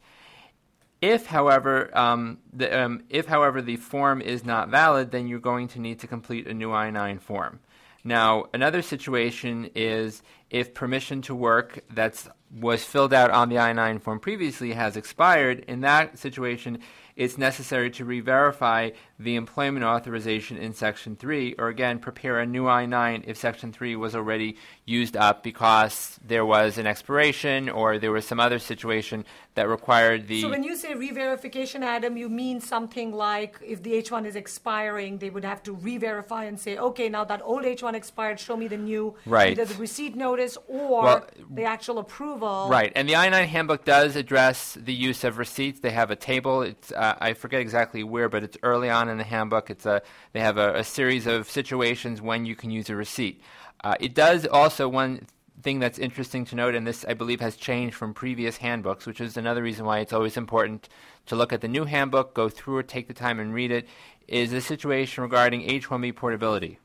If, 1.00 1.26
however, 1.26 1.96
um, 1.96 2.38
the, 2.52 2.84
um, 2.84 3.04
if, 3.08 3.26
however, 3.26 3.62
the 3.62 3.76
form 3.76 4.20
is 4.20 4.44
not 4.44 4.68
valid, 4.68 5.10
then 5.10 5.26
you're 5.28 5.38
going 5.40 5.68
to 5.68 5.80
need 5.80 5.98
to 6.00 6.06
complete 6.06 6.46
a 6.46 6.54
new 6.54 6.72
I 6.72 6.90
9 6.90 7.18
form. 7.18 7.60
Now, 8.04 8.46
another 8.54 8.82
situation 8.82 9.70
is 9.74 10.22
if 10.50 10.72
permission 10.72 11.22
to 11.22 11.34
work 11.34 11.80
that's 11.90 12.28
was 12.52 12.84
filled 12.84 13.12
out 13.12 13.30
on 13.30 13.48
the 13.48 13.58
I-9 13.58 14.00
form 14.00 14.18
previously 14.18 14.72
has 14.72 14.96
expired. 14.96 15.64
In 15.68 15.80
that 15.82 16.18
situation, 16.18 16.80
it's 17.16 17.36
necessary 17.38 17.90
to 17.90 18.04
re-verify 18.04 18.90
the 19.18 19.36
employment 19.36 19.84
authorization 19.84 20.56
in 20.56 20.72
Section 20.72 21.16
3, 21.16 21.56
or 21.58 21.68
again, 21.68 21.98
prepare 21.98 22.40
a 22.40 22.46
new 22.46 22.68
I-9 22.68 23.24
if 23.26 23.36
Section 23.36 23.72
3 23.72 23.96
was 23.96 24.14
already 24.14 24.56
used 24.86 25.16
up 25.16 25.42
because 25.42 26.18
there 26.26 26.44
was 26.44 26.78
an 26.78 26.86
expiration 26.86 27.68
or 27.68 27.98
there 27.98 28.12
was 28.12 28.26
some 28.26 28.40
other 28.40 28.58
situation 28.58 29.24
that 29.54 29.68
required 29.68 30.26
the. 30.26 30.42
So 30.42 30.48
when 30.48 30.62
you 30.62 30.76
say 30.76 30.94
re-verification, 30.94 31.82
Adam, 31.82 32.16
you 32.16 32.28
mean 32.28 32.60
something 32.60 33.12
like 33.12 33.58
if 33.62 33.82
the 33.82 33.92
H1 33.92 34.24
is 34.26 34.36
expiring, 34.36 35.18
they 35.18 35.28
would 35.28 35.44
have 35.44 35.62
to 35.64 35.72
re-verify 35.72 36.44
and 36.44 36.58
say, 36.58 36.78
okay, 36.78 37.08
now 37.08 37.24
that 37.24 37.42
old 37.44 37.64
H1 37.64 37.94
expired, 37.94 38.40
show 38.40 38.56
me 38.56 38.68
the 38.68 38.76
new, 38.76 39.14
right. 39.26 39.52
either 39.52 39.64
the 39.64 39.78
receipt 39.78 40.16
notice 40.16 40.56
or 40.66 41.02
well, 41.02 41.26
the 41.50 41.64
actual 41.64 41.98
approval. 41.98 42.68
Right, 42.70 42.92
and 42.96 43.08
the 43.08 43.16
I-9 43.16 43.46
handbook 43.46 43.84
does 43.84 44.16
address 44.16 44.78
the 44.80 44.94
use 44.94 45.24
of 45.24 45.38
receipts. 45.38 45.80
They 45.80 45.90
have 45.90 46.10
a 46.10 46.16
table. 46.16 46.62
It's 46.62 46.92
uh, 47.00 47.14
I 47.18 47.32
forget 47.32 47.62
exactly 47.62 48.04
where, 48.04 48.28
but 48.28 48.44
it's 48.44 48.58
early 48.62 48.90
on 48.90 49.08
in 49.08 49.16
the 49.16 49.24
handbook. 49.24 49.70
It's 49.70 49.86
a 49.86 50.02
they 50.32 50.40
have 50.40 50.58
a, 50.58 50.74
a 50.74 50.84
series 50.84 51.26
of 51.26 51.50
situations 51.50 52.20
when 52.20 52.44
you 52.44 52.54
can 52.54 52.70
use 52.70 52.90
a 52.90 52.94
receipt. 52.94 53.40
Uh, 53.82 53.94
it 53.98 54.14
does 54.14 54.46
also 54.46 54.86
one 54.86 55.26
thing 55.62 55.78
that's 55.78 55.98
interesting 55.98 56.44
to 56.44 56.56
note, 56.56 56.74
and 56.74 56.86
this 56.86 57.06
I 57.08 57.14
believe 57.14 57.40
has 57.40 57.56
changed 57.56 57.96
from 57.96 58.12
previous 58.12 58.58
handbooks, 58.58 59.06
which 59.06 59.18
is 59.18 59.38
another 59.38 59.62
reason 59.62 59.86
why 59.86 60.00
it's 60.00 60.12
always 60.12 60.36
important 60.36 60.90
to 61.24 61.36
look 61.36 61.54
at 61.54 61.62
the 61.62 61.68
new 61.68 61.86
handbook, 61.86 62.34
go 62.34 62.50
through 62.50 62.80
it, 62.80 62.88
take 62.88 63.08
the 63.08 63.14
time 63.14 63.40
and 63.40 63.54
read 63.54 63.70
it, 63.70 63.88
is 64.28 64.50
the 64.50 64.60
situation 64.60 65.22
regarding 65.22 65.62
H-1B 65.62 66.14
portability. 66.16 66.78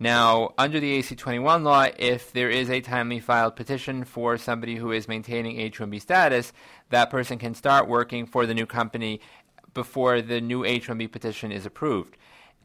Now, 0.00 0.54
under 0.58 0.80
the 0.80 0.98
AC21 0.98 1.62
law, 1.62 1.86
if 1.96 2.32
there 2.32 2.50
is 2.50 2.68
a 2.68 2.80
timely 2.80 3.20
filed 3.20 3.54
petition 3.54 4.04
for 4.04 4.36
somebody 4.36 4.74
who 4.74 4.90
is 4.90 5.06
maintaining 5.06 5.60
H-1B 5.60 6.00
status, 6.00 6.52
that 6.90 7.10
person 7.10 7.38
can 7.38 7.54
start 7.54 7.86
working 7.86 8.26
for 8.26 8.44
the 8.44 8.54
new 8.54 8.66
company 8.66 9.20
before 9.74 10.22
the 10.22 10.40
new 10.40 10.64
H-1B 10.64 11.10
petition 11.12 11.52
is 11.52 11.66
approved. 11.66 12.16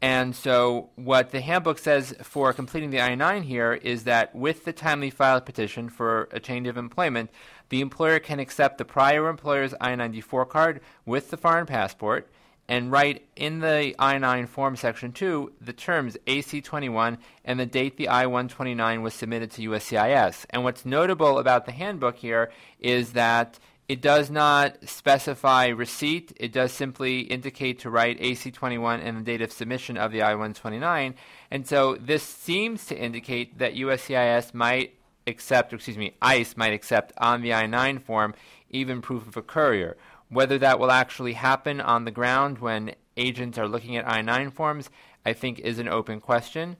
And 0.02 0.34
so, 0.34 0.88
what 0.96 1.30
the 1.30 1.42
handbook 1.42 1.78
says 1.78 2.14
for 2.22 2.54
completing 2.54 2.88
the 2.88 3.02
I 3.02 3.14
9 3.14 3.42
here 3.42 3.74
is 3.74 4.04
that 4.04 4.34
with 4.34 4.64
the 4.64 4.72
timely 4.72 5.10
filed 5.10 5.44
petition 5.44 5.90
for 5.90 6.28
a 6.32 6.40
change 6.40 6.66
of 6.66 6.78
employment, 6.78 7.30
the 7.68 7.82
employer 7.82 8.18
can 8.18 8.40
accept 8.40 8.78
the 8.78 8.86
prior 8.86 9.28
employer's 9.28 9.74
I 9.78 9.94
94 9.94 10.46
card 10.46 10.80
with 11.04 11.30
the 11.30 11.36
foreign 11.36 11.66
passport 11.66 12.30
and 12.70 12.92
write 12.92 13.26
in 13.36 13.58
the 13.58 13.94
I 13.98 14.16
9 14.16 14.46
form 14.46 14.76
section 14.76 15.12
2 15.12 15.52
the 15.60 15.72
terms 15.72 16.16
AC 16.26 16.62
21 16.62 17.18
and 17.44 17.60
the 17.60 17.66
date 17.66 17.96
the 17.96 18.08
I 18.08 18.26
129 18.26 19.02
was 19.02 19.12
submitted 19.12 19.50
to 19.52 19.68
USCIS. 19.68 20.46
And 20.50 20.64
what's 20.64 20.86
notable 20.86 21.38
about 21.38 21.66
the 21.66 21.72
handbook 21.72 22.16
here 22.16 22.50
is 22.78 23.12
that 23.12 23.58
It 23.90 24.00
does 24.00 24.30
not 24.30 24.88
specify 24.88 25.66
receipt. 25.66 26.32
It 26.36 26.52
does 26.52 26.70
simply 26.70 27.22
indicate 27.22 27.80
to 27.80 27.90
write 27.90 28.20
AC21 28.20 29.04
and 29.04 29.18
the 29.18 29.22
date 29.22 29.42
of 29.42 29.50
submission 29.50 29.96
of 29.96 30.12
the 30.12 30.22
I-129. 30.22 31.14
And 31.50 31.66
so 31.66 31.96
this 31.96 32.22
seems 32.22 32.86
to 32.86 32.96
indicate 32.96 33.58
that 33.58 33.74
USCIS 33.74 34.54
might 34.54 34.94
accept, 35.26 35.72
excuse 35.72 35.98
me, 35.98 36.14
ICE 36.22 36.56
might 36.56 36.72
accept 36.72 37.12
on 37.18 37.42
the 37.42 37.52
I-9 37.52 38.00
form 38.00 38.34
even 38.68 39.02
proof 39.02 39.26
of 39.26 39.36
a 39.36 39.42
courier. 39.42 39.96
Whether 40.28 40.56
that 40.58 40.78
will 40.78 40.92
actually 40.92 41.32
happen 41.32 41.80
on 41.80 42.04
the 42.04 42.12
ground 42.12 42.60
when 42.60 42.94
agents 43.16 43.58
are 43.58 43.66
looking 43.66 43.96
at 43.96 44.08
I-9 44.08 44.52
forms, 44.52 44.88
I 45.26 45.32
think 45.32 45.58
is 45.58 45.80
an 45.80 45.88
open 45.88 46.20
question 46.20 46.76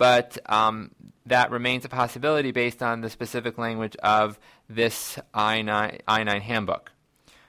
but 0.00 0.38
um, 0.46 0.92
that 1.26 1.50
remains 1.50 1.84
a 1.84 1.88
possibility 1.90 2.52
based 2.52 2.82
on 2.82 3.02
the 3.02 3.10
specific 3.10 3.58
language 3.58 3.94
of 3.96 4.38
this 4.70 5.18
I-9, 5.34 6.00
I-9 6.06 6.40
handbook. 6.40 6.92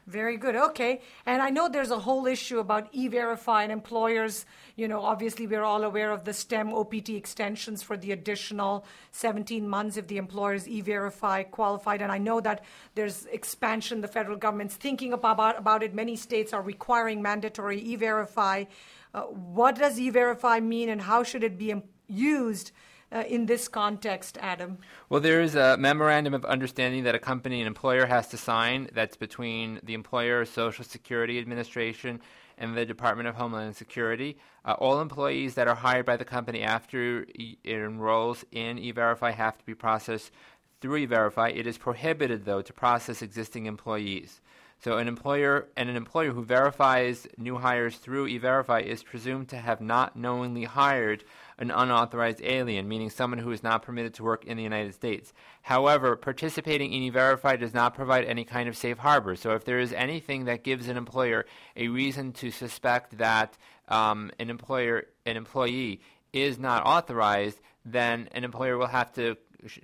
Very 0.07 0.35
good. 0.35 0.55
Okay. 0.55 1.01
And 1.25 1.41
I 1.41 1.51
know 1.51 1.69
there's 1.69 1.91
a 1.91 1.99
whole 1.99 2.25
issue 2.25 2.59
about 2.59 2.89
e-verify 2.91 3.63
and 3.63 3.71
employers, 3.71 4.45
you 4.75 4.87
know, 4.87 5.01
obviously 5.01 5.45
we're 5.45 5.63
all 5.63 5.83
aware 5.83 6.11
of 6.11 6.25
the 6.25 6.33
STEM 6.33 6.73
OPT 6.73 7.09
extensions 7.09 7.83
for 7.83 7.95
the 7.95 8.11
additional 8.11 8.83
17 9.11 9.69
months 9.69 9.97
if 9.97 10.07
the 10.07 10.17
employers 10.17 10.67
e-verify 10.67 11.43
qualified. 11.43 12.01
And 12.01 12.11
I 12.11 12.17
know 12.17 12.41
that 12.41 12.65
there's 12.95 13.25
expansion. 13.27 14.01
The 14.01 14.07
federal 14.07 14.37
government's 14.37 14.75
thinking 14.75 15.13
about, 15.13 15.57
about 15.57 15.83
it. 15.83 15.93
Many 15.93 16.15
states 16.15 16.51
are 16.51 16.61
requiring 16.63 17.21
mandatory 17.21 17.79
e-verify. 17.79 18.65
Uh, 19.13 19.21
what 19.21 19.75
does 19.75 19.99
e-verify 19.99 20.59
mean 20.59 20.89
and 20.89 21.01
how 21.01 21.21
should 21.23 21.43
it 21.43 21.59
be 21.59 21.75
used 22.07 22.71
uh, 23.11 23.23
in 23.27 23.45
this 23.45 23.67
context, 23.67 24.37
Adam? 24.41 24.77
Well, 25.09 25.21
there 25.21 25.41
is 25.41 25.55
a 25.55 25.77
memorandum 25.77 26.33
of 26.33 26.45
understanding 26.45 27.03
that 27.03 27.15
a 27.15 27.19
company 27.19 27.59
and 27.61 27.67
employer 27.67 28.05
has 28.05 28.27
to 28.29 28.37
sign 28.37 28.89
that's 28.93 29.17
between 29.17 29.79
the 29.83 29.93
employer, 29.93 30.45
Social 30.45 30.85
Security 30.85 31.39
Administration, 31.39 32.21
and 32.57 32.77
the 32.77 32.85
Department 32.85 33.27
of 33.27 33.35
Homeland 33.35 33.75
Security. 33.75 34.37
Uh, 34.63 34.73
all 34.73 35.01
employees 35.01 35.55
that 35.55 35.67
are 35.67 35.75
hired 35.75 36.05
by 36.05 36.15
the 36.15 36.25
company 36.25 36.61
after 36.61 37.25
it 37.33 37.57
enrolls 37.65 38.45
in 38.51 38.77
E-Verify 38.77 39.31
have 39.31 39.57
to 39.57 39.65
be 39.65 39.73
processed 39.73 40.31
through 40.79 40.97
E-Verify. 40.97 41.49
It 41.49 41.67
is 41.67 41.77
prohibited, 41.77 42.45
though, 42.45 42.61
to 42.61 42.73
process 42.73 43.21
existing 43.21 43.65
employees. 43.65 44.41
So 44.83 44.97
an 44.97 45.07
employer 45.07 45.67
and 45.77 45.89
an 45.89 45.95
employer 45.95 46.31
who 46.31 46.43
verifies 46.43 47.27
new 47.37 47.57
hires 47.57 47.97
through 47.97 48.25
E-Verify 48.27 48.79
is 48.79 49.03
presumed 49.03 49.49
to 49.49 49.57
have 49.57 49.79
not 49.79 50.15
knowingly 50.15 50.63
hired 50.63 51.23
an 51.61 51.69
unauthorized 51.69 52.41
alien, 52.43 52.87
meaning 52.87 53.11
someone 53.11 53.37
who 53.37 53.51
is 53.51 53.61
not 53.61 53.83
permitted 53.83 54.15
to 54.15 54.23
work 54.23 54.43
in 54.45 54.57
the 54.57 54.63
United 54.63 54.95
States. 54.95 55.31
However, 55.61 56.15
participating 56.15 56.91
in 56.91 57.03
E-Verify 57.03 57.55
does 57.55 57.73
not 57.73 57.93
provide 57.93 58.25
any 58.25 58.43
kind 58.43 58.67
of 58.67 58.75
safe 58.75 58.97
harbor. 58.97 59.35
So 59.35 59.51
if 59.51 59.63
there 59.63 59.79
is 59.79 59.93
anything 59.93 60.45
that 60.45 60.63
gives 60.63 60.87
an 60.87 60.97
employer 60.97 61.45
a 61.77 61.87
reason 61.87 62.33
to 62.33 62.49
suspect 62.49 63.19
that 63.19 63.59
um, 63.87 64.31
an 64.39 64.49
employer, 64.49 65.05
an 65.27 65.37
employee 65.37 66.01
is 66.33 66.57
not 66.57 66.83
authorized, 66.83 67.61
then 67.85 68.27
an 68.31 68.43
employer 68.43 68.75
will 68.77 68.87
have 68.87 69.13
to 69.13 69.37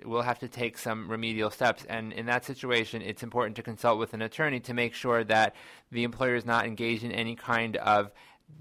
will 0.03 0.23
have 0.23 0.39
to 0.39 0.47
take 0.47 0.75
some 0.75 1.07
remedial 1.07 1.51
steps. 1.51 1.85
And 1.87 2.11
in 2.11 2.25
that 2.25 2.43
situation, 2.45 3.03
it's 3.03 3.21
important 3.21 3.55
to 3.57 3.61
consult 3.61 3.99
with 3.99 4.15
an 4.15 4.23
attorney 4.23 4.59
to 4.61 4.73
make 4.73 4.95
sure 4.95 5.23
that 5.25 5.55
the 5.91 6.03
employer 6.03 6.33
is 6.33 6.47
not 6.47 6.65
engaged 6.65 7.03
in 7.03 7.11
any 7.11 7.35
kind 7.35 7.77
of 7.77 8.11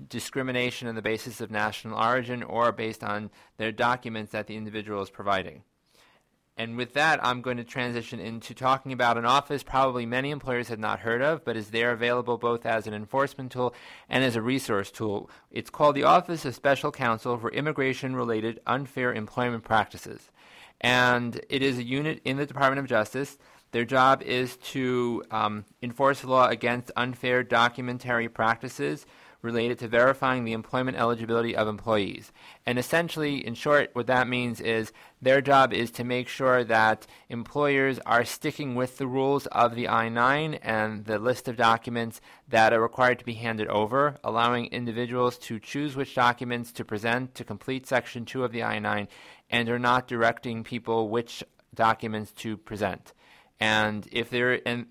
discrimination 0.09 0.89
on 0.89 0.95
the 0.95 1.03
basis 1.03 1.41
of 1.41 1.51
national 1.51 1.99
origin 1.99 2.43
or 2.43 2.73
based 2.73 3.03
on 3.03 3.31
their 3.57 3.73
documents 3.73 4.33
that 4.33 4.47
the 4.47 4.57
individual 4.57 5.03
is 5.03 5.11
providing. 5.11 5.63
And 6.59 6.79
with 6.79 6.95
that, 6.95 7.23
I'm 7.23 7.43
going 7.43 7.59
to 7.59 7.65
transition 7.65 8.19
into 8.19 8.55
talking 8.55 8.91
about 8.91 9.19
an 9.19 9.27
office 9.27 9.63
probably 9.63 10.07
many 10.07 10.31
employers 10.31 10.69
have 10.69 10.79
not 10.79 11.01
heard 11.01 11.21
of, 11.21 11.45
but 11.45 11.57
is 11.57 11.69
there 11.69 11.93
available 11.93 12.39
both 12.39 12.65
as 12.65 12.87
an 12.87 12.95
enforcement 12.95 13.53
tool 13.53 13.75
and 14.09 14.25
as 14.25 14.37
a 14.37 14.43
resource 14.43 14.91
tool. 14.91 15.29
It's 15.51 15.69
called 15.69 15.97
the 15.97 16.05
Office 16.05 16.47
of 16.47 16.55
Special 16.55 16.91
Counsel 16.91 17.37
for 17.37 17.51
Immigration 17.51 18.17
Related 18.17 18.61
Unfair 18.67 19.13
Employment 19.13 19.65
Practices. 19.65 20.31
And 20.81 21.39
it 21.51 21.63
is 21.63 21.77
a 21.77 21.85
unit 21.85 22.23
in 22.25 22.39
the 22.39 22.47
Department 22.47 22.81
of 22.81 22.87
Justice. 22.87 23.37
Their 23.73 23.85
job 23.85 24.23
is 24.23 24.57
to 24.59 25.25
um, 25.31 25.67
enforce 25.83 26.23
the 26.23 26.31
law 26.31 26.49
against 26.49 26.91
unfair 26.97 27.43
documentary 27.43 28.31
practices 28.31 29.05
related 29.43 29.79
to 29.79 29.89
verifying 29.89 30.45
the 30.45 30.53
employment 30.53 30.97
eligibility 30.97 31.55
of 31.55 31.69
employees. 31.69 32.33
And 32.65 32.79
essentially, 32.79 33.47
in 33.47 33.55
short, 33.55 33.91
what 33.93 34.07
that 34.07 34.29
means 34.29 34.61
is 34.61 34.93
their 35.21 35.41
job 35.41 35.73
is 35.73 35.91
to 35.93 36.05
make 36.05 36.29
sure 36.29 36.65
that 36.65 37.07
employers 37.29 37.99
are 38.07 38.25
sticking 38.25 38.75
with 38.75 38.99
the 38.99 39.07
rules 39.07 39.47
of 39.47 39.75
the 39.75 39.89
I 39.89 40.09
9 40.09 40.55
and 40.55 41.05
the 41.05 41.19
list 41.19 41.49
of 41.49 41.57
documents 41.57 42.21
that 42.49 42.73
are 42.73 42.81
required 42.81 43.19
to 43.21 43.25
be 43.25 43.35
handed 43.35 43.69
over, 43.69 44.17
allowing 44.25 44.67
individuals 44.67 45.39
to 45.39 45.59
choose 45.59 45.97
which 45.97 46.15
documents 46.15 46.73
to 46.73 46.85
present 46.85 47.35
to 47.35 47.45
complete 47.45 47.87
Section 47.87 48.25
2 48.25 48.45
of 48.45 48.53
the 48.53 48.63
I 48.63 48.79
9, 48.79 49.09
and 49.51 49.69
are 49.69 49.79
not 49.79 50.09
directing 50.09 50.65
people 50.65 51.09
which 51.09 51.45
documents 51.75 52.33
to 52.33 52.57
present. 52.57 53.13
And 53.59 54.07
if 54.13 54.29
there 54.31 54.61
and 54.67 54.87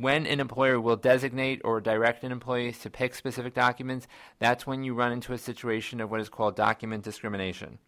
when 0.00 0.26
an 0.26 0.40
employer 0.40 0.80
will 0.80 0.96
designate 0.96 1.60
or 1.64 1.80
direct 1.80 2.24
an 2.24 2.32
employee 2.32 2.72
to 2.72 2.90
pick 2.90 3.14
specific 3.14 3.54
documents, 3.54 4.06
that's 4.38 4.66
when 4.66 4.84
you 4.84 4.94
run 4.94 5.12
into 5.12 5.32
a 5.32 5.38
situation 5.38 6.00
of 6.00 6.10
what 6.10 6.20
is 6.20 6.28
called 6.28 6.56
document 6.56 7.04
discrimination. 7.04 7.78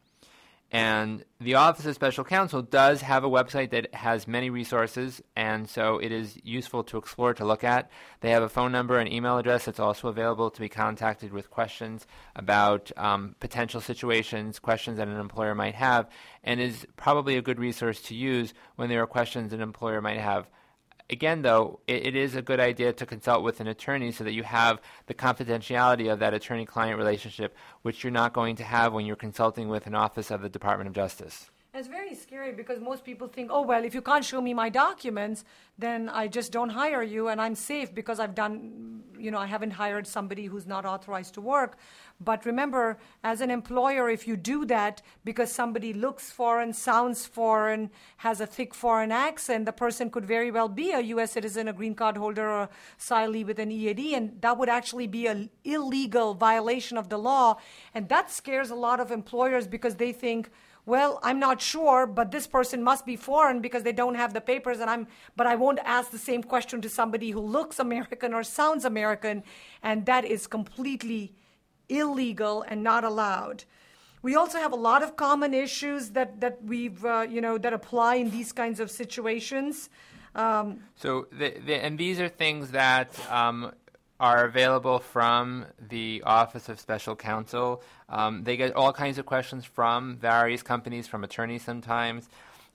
And 0.73 1.25
the 1.41 1.57
Office 1.57 1.85
of 1.85 1.97
Special 1.97 2.23
Counsel 2.23 2.63
does 2.63 3.01
have 3.01 3.25
a 3.25 3.29
website 3.29 3.71
that 3.71 3.93
has 3.93 4.29
many 4.29 4.51
resources, 4.51 5.21
and 5.35 5.69
so 5.69 5.99
it 5.99 6.13
is 6.13 6.39
useful 6.45 6.85
to 6.85 6.97
explore 6.97 7.35
to 7.35 7.45
look 7.45 7.65
at. 7.65 7.91
They 8.21 8.31
have 8.31 8.45
a 8.45 8.49
phone 8.49 8.71
number 8.71 8.97
and 8.99 9.13
email 9.13 9.37
address 9.37 9.65
that's 9.65 9.81
also 9.81 10.07
available 10.07 10.49
to 10.49 10.61
be 10.61 10.69
contacted 10.69 11.33
with 11.33 11.51
questions 11.51 12.07
about 12.37 12.93
um, 12.97 13.35
potential 13.41 13.81
situations, 13.81 14.61
questions 14.61 14.99
that 14.99 15.09
an 15.09 15.19
employer 15.19 15.57
might 15.57 15.75
have, 15.75 16.09
and 16.45 16.61
is 16.61 16.87
probably 16.97 17.37
a 17.37 17.43
good 17.43 17.59
resource 17.59 18.01
to 18.03 18.15
use 18.15 18.55
when 18.77 18.89
there 18.89 19.03
are 19.03 19.09
questions 19.09 19.53
an 19.53 19.61
employer 19.61 20.01
might 20.01 20.21
have 20.21 20.49
Again, 21.11 21.43
though, 21.43 21.81
it, 21.89 22.07
it 22.07 22.17
is 22.17 22.37
a 22.37 22.43
good 22.43 22.61
idea 22.61 22.93
to 22.93 23.05
consult 23.05 23.43
with 23.43 23.61
an 23.61 23.67
attorney 23.67 24.13
so 24.13 24.23
that 24.23 24.33
you 24.33 24.45
have 24.45 24.81
the 25.07 25.15
confidentiality 25.15 26.11
of 26.11 26.21
that 26.21 26.35
attorney 26.35 26.65
client 26.65 26.99
relationship, 26.99 27.57
which 27.83 28.05
you're 28.05 28.13
not 28.13 28.33
going 28.33 28.55
to 28.57 28.65
have 28.65 28.93
when 28.93 29.05
you're 29.05 29.17
consulting 29.17 29.69
with 29.69 29.89
an 29.89 29.97
office 29.97 30.31
of 30.31 30.41
the 30.41 30.49
Department 30.49 30.87
of 30.87 30.95
Justice. 30.95 31.51
It's 31.73 31.87
very 31.87 32.17
scary 32.17 32.51
because 32.51 32.81
most 32.81 33.05
people 33.05 33.29
think, 33.29 33.51
oh, 33.53 33.63
well, 33.63 33.85
if 33.85 33.95
you 33.95 34.03
can't 34.03 34.25
show 34.25 34.41
me 34.41 34.53
my 34.53 34.69
documents, 34.69 35.45
then 35.79 36.09
I 36.09 36.27
just 36.27 36.51
don't 36.51 36.71
hire 36.71 37.03
you 37.03 37.29
and 37.29 37.41
I'm 37.41 37.55
safe 37.55 37.95
because 37.95 38.19
I've 38.19 38.35
done, 38.35 39.05
you 39.17 39.31
know, 39.31 39.39
I 39.39 39.47
haven't 39.47 39.71
hired 39.71 40.05
somebody 40.05 40.47
who's 40.47 40.67
not 40.67 40.85
authorized 40.85 41.35
to 41.35 41.41
work. 41.41 41.79
But 42.21 42.45
remember, 42.45 42.99
as 43.23 43.41
an 43.41 43.53
employer, 43.53 44.11
if 44.11 44.27
you 44.27 44.37
do 44.37 44.67
that 44.67 45.01
because 45.25 45.53
somebody 45.53 45.93
looks 45.93 46.33
foreign, 46.33 46.73
sounds 46.73 47.25
foreign, 47.25 47.91
has 48.17 48.41
a 48.41 48.47
thick 48.47 48.75
foreign 48.75 49.13
accent, 49.13 49.65
the 49.65 49.73
person 49.73 50.11
could 50.11 50.27
very 50.27 50.51
well 50.51 50.69
be 50.69 50.91
a 50.91 51.01
U.S. 51.01 51.31
citizen, 51.31 51.69
a 51.69 51.73
green 51.73 51.95
card 51.95 52.17
holder, 52.17 52.51
or 52.51 52.69
asylee 52.99 53.47
with 53.47 53.61
an 53.61 53.71
EAD, 53.71 54.15
and 54.15 54.43
that 54.43 54.59
would 54.59 54.69
actually 54.69 55.07
be 55.07 55.29
an 55.29 55.51
illegal 55.63 56.35
violation 56.35 56.99
of 56.99 57.11
the 57.11 57.17
law. 57.17 57.59
And 57.95 58.09
that 58.09 58.29
scares 58.29 58.71
a 58.71 58.75
lot 58.75 58.99
of 58.99 59.13
employers 59.13 59.69
because 59.69 59.95
they 59.95 60.13
think, 60.13 60.51
well, 60.87 61.21
I'm 61.23 61.39
not 61.39 61.61
sure, 61.61 62.07
but 62.07 62.31
this 62.31 62.47
person 62.47 62.83
must 62.83 63.05
be 63.07 63.17
foreign 63.17 63.61
because 63.61 63.83
they 63.83 63.93
don't 63.93 64.15
have 64.15 64.33
the 64.33 64.41
papers, 64.41 64.81
and 64.81 64.89
I'm, 64.89 65.07
but 65.37 65.47
I 65.47 65.55
won't 65.55 65.79
ask 65.85 66.11
the 66.11 66.19
same 66.19 66.43
question 66.43 66.81
to 66.81 66.89
somebody 66.89 67.31
who 67.31 67.41
looks 67.41 67.79
American 67.79 68.33
or 68.33 68.43
sounds 68.43 68.85
American, 68.85 69.43
and 69.83 70.07
that 70.07 70.25
is 70.25 70.47
completely 70.47 71.35
illegal 71.89 72.63
and 72.63 72.83
not 72.83 73.05
allowed. 73.05 73.65
We 74.23 74.35
also 74.37 74.59
have 74.59 74.73
a 74.73 74.77
lot 74.77 75.03
of 75.03 75.17
common 75.17 75.55
issues 75.55 76.11
that 76.11 76.41
that 76.41 76.63
we've 76.63 77.05
uh, 77.05 77.27
you 77.29 77.41
know 77.41 77.57
that 77.59 77.73
apply 77.73 78.17
in 78.17 78.31
these 78.31 78.53
kinds 78.53 78.79
of 78.81 78.91
situations. 78.91 79.89
Um, 80.35 80.81
so, 80.95 81.27
the, 81.33 81.55
the, 81.67 81.75
and 81.75 81.99
these 81.99 82.21
are 82.21 82.29
things 82.29 82.71
that 82.71 83.19
um, 83.31 83.73
are 84.21 84.45
available 84.45 84.99
from 84.99 85.65
the 85.89 86.23
Office 86.27 86.69
of 86.69 86.79
Special 86.79 87.17
Counsel. 87.17 87.83
Um, 88.11 88.45
they 88.45 88.59
get 88.59 88.77
all 88.77 88.93
kinds 88.93 89.17
of 89.17 89.25
questions 89.25 89.65
from 89.65 90.19
various 90.19 90.63
companies, 90.63 91.09
from 91.09 91.25
attorneys 91.25 91.65
sometimes. 91.65 92.29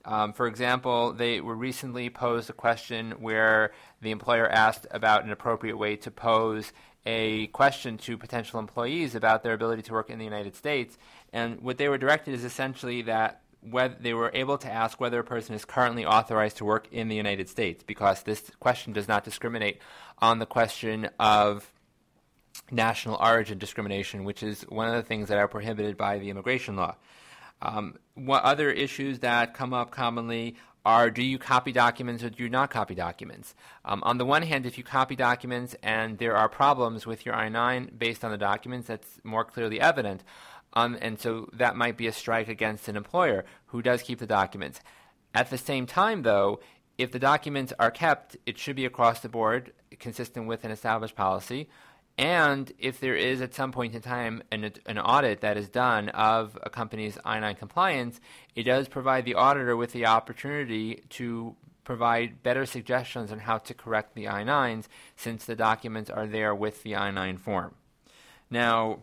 Um, 0.04 0.32
for 0.32 0.48
example, 0.48 1.12
they 1.12 1.40
were 1.40 1.54
recently 1.54 2.10
posed 2.10 2.50
a 2.50 2.52
question 2.52 3.12
where 3.20 3.72
the 4.02 4.10
employer 4.10 4.48
asked 4.48 4.88
about 4.90 5.24
an 5.24 5.30
appropriate 5.30 5.78
way 5.78 5.94
to 5.96 6.10
pose 6.10 6.72
a 7.06 7.46
question 7.48 7.96
to 7.98 8.18
potential 8.18 8.58
employees 8.58 9.14
about 9.14 9.44
their 9.44 9.54
ability 9.54 9.82
to 9.82 9.92
work 9.92 10.10
in 10.10 10.18
the 10.18 10.24
United 10.24 10.56
States. 10.56 10.98
And 11.32 11.60
what 11.60 11.78
they 11.78 11.88
were 11.88 11.98
directed 11.98 12.34
is 12.34 12.42
essentially 12.42 13.02
that 13.02 13.42
whether 13.70 13.96
they 14.00 14.14
were 14.14 14.30
able 14.34 14.58
to 14.58 14.70
ask 14.70 15.00
whether 15.00 15.18
a 15.20 15.24
person 15.24 15.54
is 15.54 15.64
currently 15.64 16.04
authorized 16.04 16.58
to 16.58 16.64
work 16.64 16.88
in 16.92 17.08
the 17.08 17.16
United 17.16 17.48
States, 17.48 17.82
because 17.82 18.22
this 18.22 18.50
question 18.60 18.92
does 18.92 19.08
not 19.08 19.24
discriminate 19.24 19.80
on 20.18 20.38
the 20.38 20.46
question 20.46 21.08
of 21.18 21.72
national 22.70 23.16
origin 23.16 23.58
discrimination, 23.58 24.24
which 24.24 24.42
is 24.42 24.62
one 24.62 24.88
of 24.88 24.94
the 24.94 25.02
things 25.02 25.28
that 25.28 25.38
are 25.38 25.48
prohibited 25.48 25.96
by 25.96 26.18
the 26.18 26.30
immigration 26.30 26.76
law. 26.76 26.96
Um, 27.62 27.98
what 28.14 28.42
other 28.42 28.70
issues 28.70 29.20
that 29.20 29.54
come 29.54 29.72
up 29.72 29.90
commonly 29.90 30.56
are 30.86 31.10
do 31.10 31.20
you 31.20 31.36
copy 31.36 31.72
documents 31.72 32.22
or 32.22 32.30
do 32.30 32.44
you 32.44 32.48
not 32.48 32.70
copy 32.70 32.94
documents? 32.94 33.56
Um, 33.84 34.04
on 34.04 34.18
the 34.18 34.24
one 34.24 34.42
hand, 34.42 34.66
if 34.66 34.78
you 34.78 34.84
copy 34.84 35.16
documents 35.16 35.74
and 35.82 36.16
there 36.18 36.36
are 36.36 36.48
problems 36.48 37.04
with 37.04 37.26
your 37.26 37.34
I 37.34 37.48
9 37.48 37.90
based 37.98 38.24
on 38.24 38.30
the 38.30 38.38
documents, 38.38 38.86
that's 38.86 39.18
more 39.24 39.44
clearly 39.44 39.80
evident. 39.80 40.22
Um, 40.74 40.96
and 41.00 41.18
so 41.18 41.50
that 41.52 41.74
might 41.74 41.96
be 41.96 42.06
a 42.06 42.12
strike 42.12 42.46
against 42.46 42.86
an 42.86 42.96
employer 42.96 43.44
who 43.66 43.82
does 43.82 44.02
keep 44.02 44.20
the 44.20 44.26
documents. 44.28 44.80
At 45.34 45.50
the 45.50 45.58
same 45.58 45.86
time, 45.86 46.22
though, 46.22 46.60
if 46.98 47.10
the 47.10 47.18
documents 47.18 47.72
are 47.80 47.90
kept, 47.90 48.36
it 48.46 48.56
should 48.56 48.76
be 48.76 48.84
across 48.84 49.18
the 49.18 49.28
board, 49.28 49.72
consistent 49.98 50.46
with 50.46 50.64
an 50.64 50.70
established 50.70 51.16
policy. 51.16 51.68
And 52.18 52.72
if 52.78 52.98
there 52.98 53.14
is 53.14 53.42
at 53.42 53.54
some 53.54 53.72
point 53.72 53.94
in 53.94 54.00
time 54.00 54.42
an, 54.50 54.72
an, 54.86 54.98
audit 54.98 55.42
that 55.42 55.58
is 55.58 55.68
done 55.68 56.08
of 56.10 56.58
a 56.62 56.70
company's 56.70 57.18
I 57.24 57.40
9 57.40 57.56
compliance, 57.56 58.20
it 58.54 58.62
does 58.62 58.88
provide 58.88 59.26
the 59.26 59.34
auditor 59.34 59.76
with 59.76 59.92
the 59.92 60.06
opportunity 60.06 61.02
to 61.10 61.54
provide 61.84 62.42
better 62.42 62.64
suggestions 62.64 63.30
on 63.30 63.40
how 63.40 63.58
to 63.58 63.74
correct 63.74 64.14
the 64.14 64.28
I 64.28 64.44
9s 64.44 64.86
since 65.16 65.44
the 65.44 65.54
documents 65.54 66.08
are 66.08 66.26
there 66.26 66.54
with 66.54 66.82
the 66.82 66.96
I 66.96 67.10
9 67.10 67.36
form. 67.36 67.74
Now, 68.50 69.00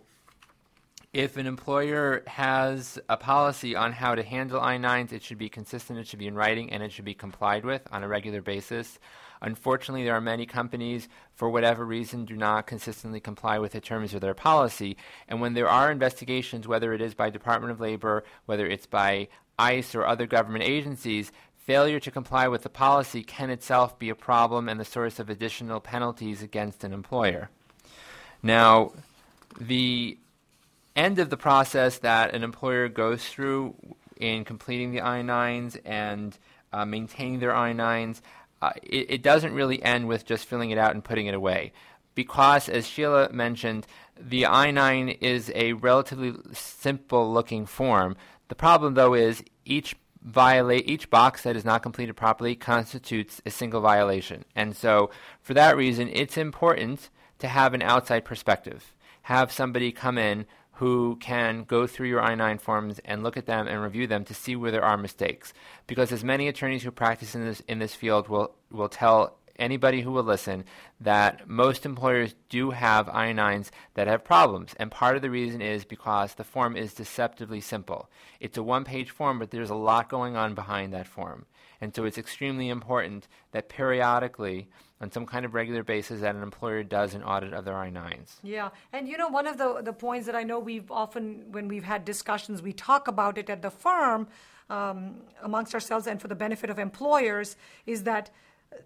if 1.14 1.38
an 1.38 1.46
employer 1.46 2.24
has 2.26 2.98
a 3.08 3.16
policy 3.16 3.76
on 3.76 3.92
how 3.92 4.16
to 4.16 4.24
handle 4.24 4.60
I 4.60 4.78
9s, 4.78 5.14
it 5.14 5.22
should 5.22 5.38
be 5.38 5.50
consistent, 5.50 6.00
it 6.00 6.08
should 6.08 6.18
be 6.18 6.26
in 6.26 6.34
writing, 6.34 6.74
and 6.74 6.82
it 6.82 6.92
should 6.92 7.06
be 7.06 7.14
complied 7.14 7.64
with 7.64 7.84
on 7.92 8.02
a 8.02 8.08
regular 8.08 8.42
basis. 8.42 8.98
Unfortunately, 9.44 10.06
there 10.06 10.16
are 10.16 10.22
many 10.22 10.46
companies, 10.46 11.10
for 11.36 11.50
whatever 11.50 11.86
reason, 11.86 12.24
do 12.24 12.36
not 12.36 12.66
consistently 12.66 13.20
comply 13.20 13.60
with 13.60 13.74
the 13.74 13.82
terms 13.82 14.14
of 14.14 14.22
their 14.22 14.34
policy. 14.34 14.96
And 15.28 15.42
when 15.42 15.54
there 15.54 15.68
are 15.68 15.92
investigations, 15.92 16.66
whether 16.66 16.94
it 16.94 17.02
is 17.02 17.14
by 17.14 17.30
Department 17.30 17.72
of 17.72 17.82
Labor, 17.82 18.24
whether 18.46 18.66
it's 18.66 18.86
by 18.86 19.28
ICE 19.60 19.94
or 19.96 20.06
other 20.06 20.26
government 20.26 20.64
agencies, 20.64 21.34
failure 21.58 22.00
to 22.00 22.10
comply 22.10 22.48
with 22.48 22.64
the 22.64 22.70
policy 22.70 23.22
can 23.22 23.50
itself 23.50 24.00
be 24.00 24.10
a 24.10 24.16
problem 24.16 24.70
and 24.70 24.80
the 24.80 24.86
source 24.86 25.20
of 25.20 25.30
additional 25.30 25.82
penalties 25.82 26.42
against 26.42 26.86
an 26.86 26.94
employer. 26.94 27.50
Now, 28.42 28.94
the 29.60 30.18
end 30.96 31.20
of 31.20 31.30
the 31.30 31.38
process 31.38 31.98
that 32.00 32.34
an 32.34 32.44
employer 32.44 32.88
goes 32.88 33.26
through 33.26 33.76
in 34.18 34.46
completing 34.46 34.92
the 34.92 35.02
I 35.02 35.22
9s 35.22 35.78
and 35.84 36.38
uh, 36.72 36.86
maintaining 36.86 37.40
their 37.40 37.56
I 37.56 37.74
9s 37.74 38.22
uh, 38.64 38.72
it, 38.82 39.08
it 39.10 39.24
doesn't 39.24 39.54
really 39.54 39.84
end 39.84 40.08
with 40.08 40.26
just 40.26 40.46
filling 40.46 40.72
it 40.72 40.78
out 40.78 40.94
and 40.94 41.04
putting 41.04 41.26
it 41.26 41.34
away. 41.34 41.74
Because, 42.16 42.70
as 42.70 42.88
Sheila 42.88 43.30
mentioned, 43.34 43.86
the 44.18 44.46
I 44.46 44.72
9 44.72 45.10
is 45.10 45.52
a 45.54 45.74
relatively 45.74 46.34
simple 46.54 47.34
looking 47.34 47.66
form. 47.66 48.16
The 48.48 48.56
problem, 48.56 48.94
though, 48.94 49.16
is 49.16 49.44
each 49.66 49.96
violate 50.22 50.90
each 50.90 51.10
box 51.10 51.42
that 51.42 51.58
is 51.58 51.66
not 51.66 51.84
completed 51.84 52.16
properly 52.16 52.56
constitutes 52.56 53.42
a 53.46 53.52
single 53.52 53.82
violation. 53.82 54.46
And 54.56 54.78
so, 54.78 55.10
for 55.42 55.54
that 55.56 55.76
reason, 55.76 56.08
it's 56.14 56.38
important 56.38 57.10
to 57.40 57.50
have 57.50 57.74
an 57.74 57.82
outside 57.82 58.24
perspective. 58.24 58.94
Have 59.24 59.52
somebody 59.52 59.92
come 59.92 60.18
in 60.18 60.46
who 60.78 61.18
can 61.20 61.64
go 61.64 61.86
through 61.86 62.08
your 62.08 62.22
I 62.22 62.36
9 62.36 62.58
forms 62.58 63.00
and 63.06 63.22
look 63.22 63.38
at 63.38 63.46
them 63.46 63.68
and 63.68 63.82
review 63.82 64.08
them 64.08 64.26
to 64.26 64.34
see 64.34 64.56
where 64.56 64.72
there 64.72 64.84
are 64.84 64.98
mistakes. 64.98 65.54
Because 65.86 66.12
as 66.12 66.24
many 66.24 66.48
attorneys 66.48 66.84
who 66.84 66.92
practice 66.92 67.36
in 67.36 67.46
this, 67.46 67.62
in 67.68 67.80
this 67.80 67.94
field 67.94 68.28
will, 68.28 68.56
will 68.72 68.90
tell 68.90 69.38
anybody 69.58 70.02
who 70.02 70.12
will 70.12 70.24
listen 70.24 70.64
that 71.00 71.48
most 71.48 71.86
employers 71.86 72.34
do 72.50 72.72
have 72.72 73.08
I 73.10 73.34
9s 73.34 73.70
that 73.94 74.08
have 74.08 74.24
problems. 74.24 74.74
And 74.78 74.90
part 74.90 75.16
of 75.16 75.22
the 75.22 75.30
reason 75.30 75.62
is 75.62 75.86
because 75.86 76.34
the 76.34 76.44
form 76.44 76.76
is 76.76 76.94
deceptively 76.94 77.62
simple. 77.62 78.10
It's 78.40 78.58
a 78.58 78.64
one 78.64 78.84
page 78.84 79.12
form, 79.12 79.40
but 79.40 79.52
there's 79.52 79.70
a 79.70 79.76
lot 79.76 80.10
going 80.10 80.36
on 80.36 80.56
behind 80.56 80.92
that 80.94 81.08
form. 81.08 81.46
And 81.84 81.94
so 81.94 82.06
it's 82.06 82.18
extremely 82.18 82.70
important 82.70 83.28
that 83.52 83.68
periodically 83.68 84.70
on 85.02 85.12
some 85.12 85.26
kind 85.26 85.44
of 85.44 85.54
regular 85.54 85.84
basis 85.84 86.22
that 86.22 86.34
an 86.34 86.42
employer 86.42 86.82
does 86.82 87.14
an 87.14 87.24
audit 87.24 87.52
of 87.52 87.66
their 87.66 87.76
I-9s. 87.76 88.38
Yeah, 88.42 88.70
and 88.94 89.06
you 89.06 89.18
know 89.18 89.28
one 89.28 89.48
of 89.48 89.58
the 89.58 89.82
the 89.82 89.92
points 89.92 90.26
that 90.28 90.36
I 90.42 90.44
know 90.44 90.60
we've 90.60 90.90
often 90.90 91.52
when 91.52 91.68
we've 91.68 91.84
had 91.84 92.06
discussions 92.06 92.62
we 92.62 92.72
talk 92.72 93.10
about 93.10 93.38
it 93.38 93.50
at 93.50 93.62
the 93.62 93.70
firm 93.70 94.30
um, 94.70 95.24
amongst 95.42 95.74
ourselves 95.74 96.08
and 96.08 96.22
for 96.22 96.30
the 96.30 96.36
benefit 96.46 96.70
of 96.70 96.80
employers 96.80 97.58
is 97.86 98.04
that 98.04 98.30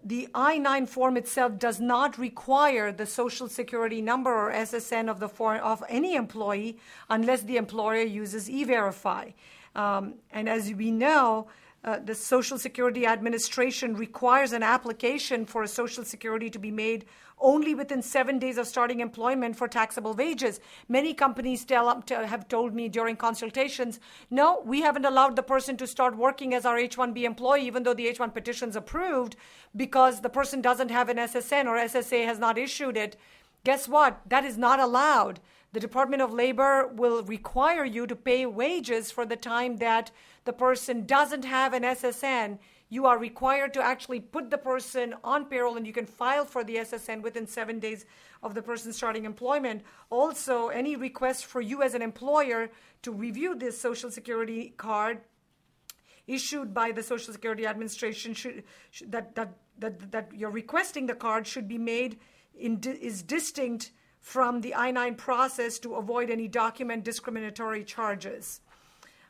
the 0.02 0.28
I 0.34 0.58
9 0.58 0.86
form 0.86 1.16
itself 1.16 1.56
does 1.56 1.78
not 1.78 2.18
require 2.18 2.90
the 2.90 3.06
social 3.06 3.48
security 3.48 4.02
number 4.02 4.32
or 4.34 4.50
SSN 4.52 5.08
of 5.08 5.20
the 5.20 5.28
form, 5.28 5.60
of 5.62 5.84
any 5.88 6.16
employee 6.16 6.78
unless 7.08 7.42
the 7.42 7.58
employer 7.58 8.02
uses 8.02 8.50
e 8.50 8.64
verify. 8.64 9.30
Um, 9.76 10.14
and 10.32 10.48
as 10.48 10.74
we 10.74 10.90
know, 10.90 11.46
uh, 11.84 11.98
the 12.04 12.14
Social 12.14 12.58
Security 12.58 13.06
Administration 13.06 13.94
requires 13.94 14.52
an 14.52 14.62
application 14.62 15.46
for 15.46 15.62
a 15.62 15.68
Social 15.68 16.04
Security 16.04 16.50
to 16.50 16.58
be 16.58 16.70
made 16.70 17.04
only 17.40 17.74
within 17.74 18.02
seven 18.02 18.38
days 18.38 18.58
of 18.58 18.66
starting 18.66 18.98
employment 18.98 19.56
for 19.56 19.68
taxable 19.68 20.12
wages. 20.12 20.58
Many 20.88 21.14
companies 21.14 21.64
tell, 21.64 22.02
have 22.08 22.48
told 22.48 22.74
me 22.74 22.88
during 22.88 23.14
consultations, 23.14 24.00
no, 24.28 24.60
we 24.64 24.80
haven't 24.80 25.04
allowed 25.04 25.36
the 25.36 25.42
person 25.42 25.76
to 25.76 25.86
start 25.86 26.16
working 26.16 26.52
as 26.52 26.66
our 26.66 26.76
H 26.76 26.96
1B 26.96 27.22
employee, 27.22 27.66
even 27.66 27.84
though 27.84 27.94
the 27.94 28.08
H 28.08 28.18
1 28.18 28.32
petition's 28.32 28.74
approved, 28.74 29.36
because 29.76 30.20
the 30.20 30.28
person 30.28 30.60
doesn't 30.60 30.90
have 30.90 31.08
an 31.08 31.16
SSN 31.16 31.66
or 31.66 31.76
SSA 31.76 32.24
has 32.24 32.40
not 32.40 32.58
issued 32.58 32.96
it. 32.96 33.16
Guess 33.64 33.88
what? 33.88 34.20
That 34.26 34.44
is 34.44 34.58
not 34.58 34.80
allowed 34.80 35.40
the 35.72 35.80
Department 35.80 36.22
of 36.22 36.32
Labor 36.32 36.88
will 36.88 37.22
require 37.24 37.84
you 37.84 38.06
to 38.06 38.16
pay 38.16 38.46
wages 38.46 39.10
for 39.10 39.26
the 39.26 39.36
time 39.36 39.76
that 39.76 40.10
the 40.44 40.52
person 40.52 41.04
doesn't 41.04 41.44
have 41.44 41.74
an 41.74 41.82
SSN. 41.82 42.58
You 42.88 43.04
are 43.04 43.18
required 43.18 43.74
to 43.74 43.82
actually 43.82 44.20
put 44.20 44.50
the 44.50 44.56
person 44.56 45.14
on 45.22 45.44
payroll 45.44 45.76
and 45.76 45.86
you 45.86 45.92
can 45.92 46.06
file 46.06 46.46
for 46.46 46.64
the 46.64 46.76
SSN 46.76 47.20
within 47.20 47.46
seven 47.46 47.78
days 47.80 48.06
of 48.42 48.54
the 48.54 48.62
person 48.62 48.94
starting 48.94 49.26
employment. 49.26 49.82
Also, 50.08 50.68
any 50.68 50.96
request 50.96 51.44
for 51.44 51.60
you 51.60 51.82
as 51.82 51.92
an 51.92 52.00
employer 52.00 52.70
to 53.02 53.12
review 53.12 53.54
this 53.54 53.78
Social 53.78 54.10
Security 54.10 54.72
card 54.78 55.20
issued 56.26 56.72
by 56.72 56.92
the 56.92 57.02
Social 57.02 57.32
Security 57.32 57.66
Administration 57.66 58.32
should, 58.32 58.64
should 58.90 59.12
that, 59.12 59.34
that, 59.34 59.52
that, 59.78 60.10
that 60.12 60.30
you're 60.34 60.50
requesting 60.50 61.06
the 61.06 61.14
card 61.14 61.46
should 61.46 61.68
be 61.68 61.78
made 61.78 62.18
in, 62.58 62.80
is 62.80 63.22
distinct 63.22 63.92
from 64.20 64.60
the 64.60 64.74
I 64.74 64.90
9 64.90 65.14
process 65.14 65.78
to 65.80 65.94
avoid 65.94 66.30
any 66.30 66.48
document 66.48 67.04
discriminatory 67.04 67.84
charges. 67.84 68.60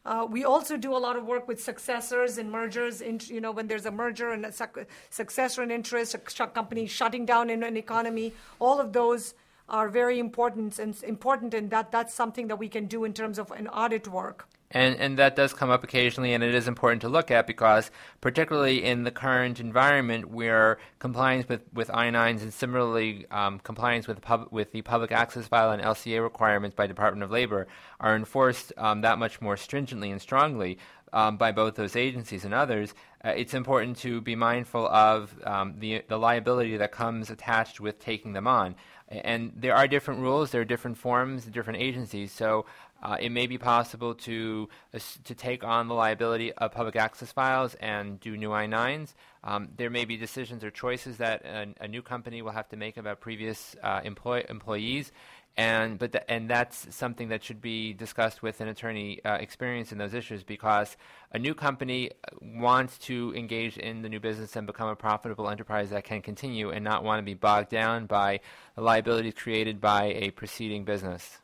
Uh, 0.05 0.27
we 0.29 0.45
also 0.45 0.77
do 0.77 0.97
a 0.97 0.99
lot 0.99 1.17
of 1.17 1.27
work 1.27 1.47
with 1.47 1.63
successors 1.63 2.39
and 2.39 2.51
mergers. 2.51 3.01
In, 3.01 3.21
you 3.27 3.41
know, 3.41 3.53
when 3.53 3.67
there's 3.67 3.85
a 3.85 3.91
merger 3.91 4.31
and 4.31 4.47
a 4.47 4.53
suc- 4.53 4.87
successor 5.11 5.63
in 5.63 5.71
interest, 5.71 6.15
a 6.15 6.47
company 6.47 6.87
shutting 6.87 7.27
down 7.27 7.51
in 7.51 7.63
an 7.63 7.77
economy, 7.77 8.33
all 8.59 8.81
of 8.81 8.93
those 8.93 9.35
are 9.69 9.89
very 9.89 10.19
important 10.19 10.79
and 10.79 10.97
important, 11.03 11.53
and 11.53 11.71
that 11.71 11.93
that's 11.93 12.15
something 12.15 12.49
that 12.49 12.57
we 12.57 12.69
can 12.69 12.87
do 12.87 13.05
in 13.05 13.13
terms 13.13 13.39
of 13.39 13.51
an 13.51 13.69
audit 13.69 14.09
work. 14.09 14.49
And, 14.71 14.97
and 14.97 15.19
that 15.19 15.35
does 15.35 15.55
come 15.55 15.71
up 15.71 15.83
occasionally, 15.83 16.35
and 16.35 16.45
it 16.45 16.55
is 16.55 16.69
important 16.69 17.01
to 17.01 17.09
look 17.09 17.31
at 17.31 17.47
because, 17.47 17.91
particularly 18.21 18.85
in 18.85 19.05
the 19.05 19.11
current 19.11 19.61
environment 19.61 20.29
where 20.29 20.79
compliance 20.99 21.49
with, 21.49 21.63
with 21.73 21.91
I-9s 21.91 22.43
and 22.43 22.53
similarly 22.53 23.27
um, 23.31 23.61
compliance 23.61 24.07
with, 24.07 24.21
pub, 24.21 24.49
with 24.51 24.73
the 24.73 24.83
public 24.83 25.11
access 25.11 25.49
file 25.49 25.71
and 25.71 25.83
LCA 25.83 26.23
requirements 26.23 26.75
by 26.75 26.87
Department 26.87 27.23
of 27.23 27.31
Labor 27.31 27.67
are 27.99 28.15
enforced 28.15 28.73
um, 28.77 29.01
that 29.01 29.19
much 29.19 29.41
more 29.41 29.57
stringently 29.57 30.11
and 30.11 30.21
strongly 30.21 30.79
um, 31.13 31.37
by 31.37 31.53
both 31.53 31.75
those 31.75 31.97
agencies 31.97 32.45
and 32.45 32.55
others, 32.55 32.95
uh, 33.25 33.31
it's 33.31 33.55
important 33.55 33.97
to 33.99 34.21
be 34.21 34.37
mindful 34.37 34.87
of 34.89 35.35
um, 35.45 35.75
the, 35.79 36.03
the 36.09 36.19
liability 36.19 36.77
that 36.77 36.93
comes 36.93 37.31
attached 37.31 37.81
with 37.81 37.99
taking 37.99 38.33
them 38.33 38.47
on. 38.47 38.77
And 39.09 39.53
there 39.57 39.75
are 39.75 39.89
different 39.89 40.21
rules, 40.21 40.51
there 40.51 40.61
are 40.61 40.67
different 40.67 40.99
forms, 40.99 41.47
different 41.47 41.81
agencies. 41.81 42.31
So 42.31 42.67
uh, 43.03 43.17
it 43.21 43.31
may 43.31 43.47
be 43.47 43.59
possible 43.59 44.15
to 44.15 44.69
uh, 44.95 44.99
to 45.25 45.35
take 45.35 45.63
on 45.63 45.89
the 45.89 45.95
liability 45.95 46.53
of 46.53 46.73
public 46.73 46.97
access 46.97 47.31
files 47.33 47.75
and 47.77 48.19
do 48.21 48.37
new 48.37 48.53
I-9s. 48.53 49.15
Um, 49.45 49.69
there 49.77 49.91
may 49.91 50.05
be 50.05 50.17
decisions 50.17 50.65
or 50.65 50.71
choices 50.71 51.19
that 51.19 51.45
a, 51.45 51.67
a, 51.81 51.89
new 51.89 52.03
company 52.03 52.43
will 52.43 52.51
have 52.51 52.69
to 52.71 52.77
make 52.77 52.97
about 52.97 53.21
previous 53.21 53.77
uh, 53.85 54.01
employ- 54.03 54.45
employees, 54.49 55.13
and 55.57 55.97
but 55.97 56.11
the, 56.11 56.29
and 56.31 56.51
that's 56.51 56.93
something 56.95 57.29
that 57.29 57.45
should 57.45 57.61
be 57.61 57.93
discussed 57.93 58.43
with 58.43 58.61
an 58.61 58.69
attorney 58.69 59.25
uh, 59.25 59.35
experienced 59.35 59.93
in 59.93 59.99
those 59.99 60.15
issues 60.15 60.43
because 60.43 60.97
a 61.33 61.39
new 61.39 61.55
company 61.55 62.11
wants 62.41 62.99
to 62.99 63.33
engage 63.37 63.77
in 63.79 64.03
the 64.03 64.09
new 64.09 64.21
business 64.21 64.57
and 64.57 64.67
become 64.67 64.89
a 64.89 64.97
profitable 64.97 65.49
enterprise 65.49 65.91
that 65.91 66.03
can 66.03 66.21
continue 66.21 66.71
and 66.71 66.85
not 66.85 67.05
want 67.05 67.21
to 67.21 67.25
be 67.25 67.35
bogged 67.35 67.71
down 67.71 68.07
by 68.07 68.41
the 68.75 68.83
liabilities 68.83 69.35
created 69.35 69.81
by 69.81 70.07
a 70.07 70.31
preceding 70.31 70.85
business. 70.85 71.39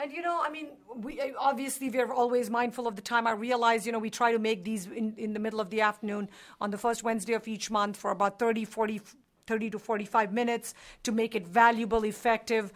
And 0.00 0.12
you 0.12 0.22
know, 0.22 0.40
I 0.40 0.48
mean, 0.48 0.68
we 0.94 1.20
obviously 1.36 1.90
we're 1.90 2.12
always 2.12 2.48
mindful 2.50 2.86
of 2.86 2.94
the 2.94 3.02
time. 3.02 3.26
I 3.26 3.32
realize, 3.32 3.84
you 3.84 3.90
know, 3.90 3.98
we 3.98 4.10
try 4.10 4.30
to 4.30 4.38
make 4.38 4.62
these 4.62 4.86
in, 4.86 5.14
in 5.16 5.32
the 5.32 5.40
middle 5.40 5.60
of 5.60 5.70
the 5.70 5.80
afternoon 5.80 6.28
on 6.60 6.70
the 6.70 6.78
first 6.78 7.02
Wednesday 7.02 7.32
of 7.32 7.48
each 7.48 7.68
month 7.68 7.96
for 7.96 8.12
about 8.12 8.38
30, 8.38 8.64
40, 8.64 9.00
30 9.48 9.70
to 9.70 9.78
45 9.78 10.32
minutes 10.32 10.74
to 11.02 11.10
make 11.10 11.34
it 11.34 11.48
valuable, 11.48 12.04
effective, 12.04 12.72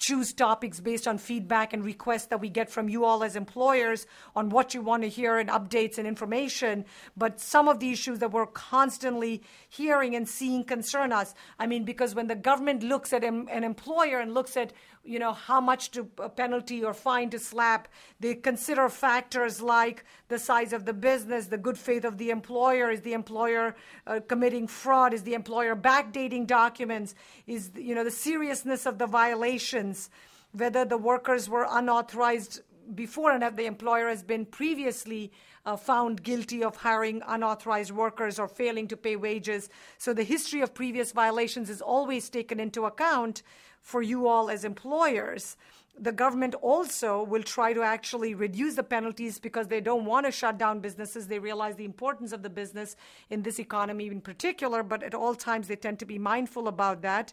choose 0.00 0.32
topics 0.32 0.80
based 0.80 1.06
on 1.06 1.18
feedback 1.18 1.72
and 1.72 1.84
requests 1.84 2.26
that 2.26 2.40
we 2.40 2.48
get 2.48 2.70
from 2.70 2.88
you 2.88 3.04
all 3.04 3.22
as 3.22 3.36
employers 3.36 4.06
on 4.34 4.48
what 4.48 4.72
you 4.72 4.80
want 4.80 5.02
to 5.02 5.08
hear 5.08 5.38
and 5.38 5.50
updates 5.50 5.98
and 5.98 6.08
information. 6.08 6.84
But 7.16 7.38
some 7.38 7.68
of 7.68 7.80
the 7.80 7.90
issues 7.92 8.18
that 8.20 8.32
we're 8.32 8.46
constantly 8.46 9.42
hearing 9.68 10.16
and 10.16 10.26
seeing 10.26 10.64
concern 10.64 11.12
us. 11.12 11.34
I 11.58 11.66
mean, 11.66 11.84
because 11.84 12.14
when 12.14 12.28
the 12.28 12.34
government 12.34 12.82
looks 12.82 13.12
at 13.12 13.22
an 13.22 13.48
employer 13.62 14.18
and 14.18 14.32
looks 14.32 14.56
at 14.56 14.72
you 15.04 15.18
know 15.18 15.32
how 15.32 15.60
much 15.60 15.90
to 15.90 16.08
a 16.18 16.28
penalty 16.28 16.84
or 16.84 16.92
fine 16.92 17.30
to 17.30 17.38
slap 17.38 17.88
they 18.20 18.34
consider 18.34 18.88
factors 18.88 19.60
like 19.62 20.04
the 20.28 20.38
size 20.38 20.72
of 20.72 20.84
the 20.84 20.92
business 20.92 21.46
the 21.46 21.58
good 21.58 21.78
faith 21.78 22.04
of 22.04 22.18
the 22.18 22.30
employer 22.30 22.90
is 22.90 23.00
the 23.00 23.12
employer 23.12 23.74
uh, 24.06 24.20
committing 24.28 24.66
fraud 24.66 25.14
is 25.14 25.22
the 25.22 25.34
employer 25.34 25.74
backdating 25.74 26.46
documents 26.46 27.14
is 27.46 27.70
you 27.76 27.94
know 27.94 28.04
the 28.04 28.10
seriousness 28.10 28.86
of 28.86 28.98
the 28.98 29.06
violations 29.06 30.10
whether 30.52 30.84
the 30.84 30.98
workers 30.98 31.48
were 31.48 31.66
unauthorized 31.70 32.60
before 32.94 33.32
and 33.32 33.44
if 33.44 33.56
the 33.56 33.66
employer 33.66 34.08
has 34.08 34.22
been 34.22 34.44
previously 34.44 35.30
uh, 35.66 35.76
found 35.76 36.22
guilty 36.22 36.64
of 36.64 36.76
hiring 36.76 37.22
unauthorized 37.26 37.92
workers 37.92 38.38
or 38.38 38.48
failing 38.48 38.88
to 38.88 38.96
pay 38.96 39.16
wages. 39.16 39.68
So 39.98 40.12
the 40.12 40.22
history 40.22 40.60
of 40.60 40.74
previous 40.74 41.12
violations 41.12 41.70
is 41.70 41.82
always 41.82 42.28
taken 42.28 42.58
into 42.58 42.86
account 42.86 43.42
for 43.80 44.02
you 44.02 44.28
all 44.28 44.50
as 44.50 44.64
employers. 44.64 45.56
The 45.98 46.12
government 46.12 46.54
also 46.54 47.22
will 47.22 47.42
try 47.42 47.72
to 47.72 47.82
actually 47.82 48.34
reduce 48.34 48.74
the 48.74 48.82
penalties 48.82 49.38
because 49.38 49.68
they 49.68 49.80
don't 49.80 50.04
want 50.04 50.24
to 50.26 50.32
shut 50.32 50.56
down 50.56 50.80
businesses. 50.80 51.26
They 51.26 51.38
realize 51.38 51.76
the 51.76 51.84
importance 51.84 52.32
of 52.32 52.42
the 52.42 52.48
business 52.48 52.96
in 53.28 53.42
this 53.42 53.58
economy 53.58 54.06
in 54.06 54.20
particular, 54.20 54.82
but 54.82 55.02
at 55.02 55.14
all 55.14 55.34
times 55.34 55.68
they 55.68 55.76
tend 55.76 55.98
to 55.98 56.06
be 56.06 56.18
mindful 56.18 56.68
about 56.68 57.02
that. 57.02 57.32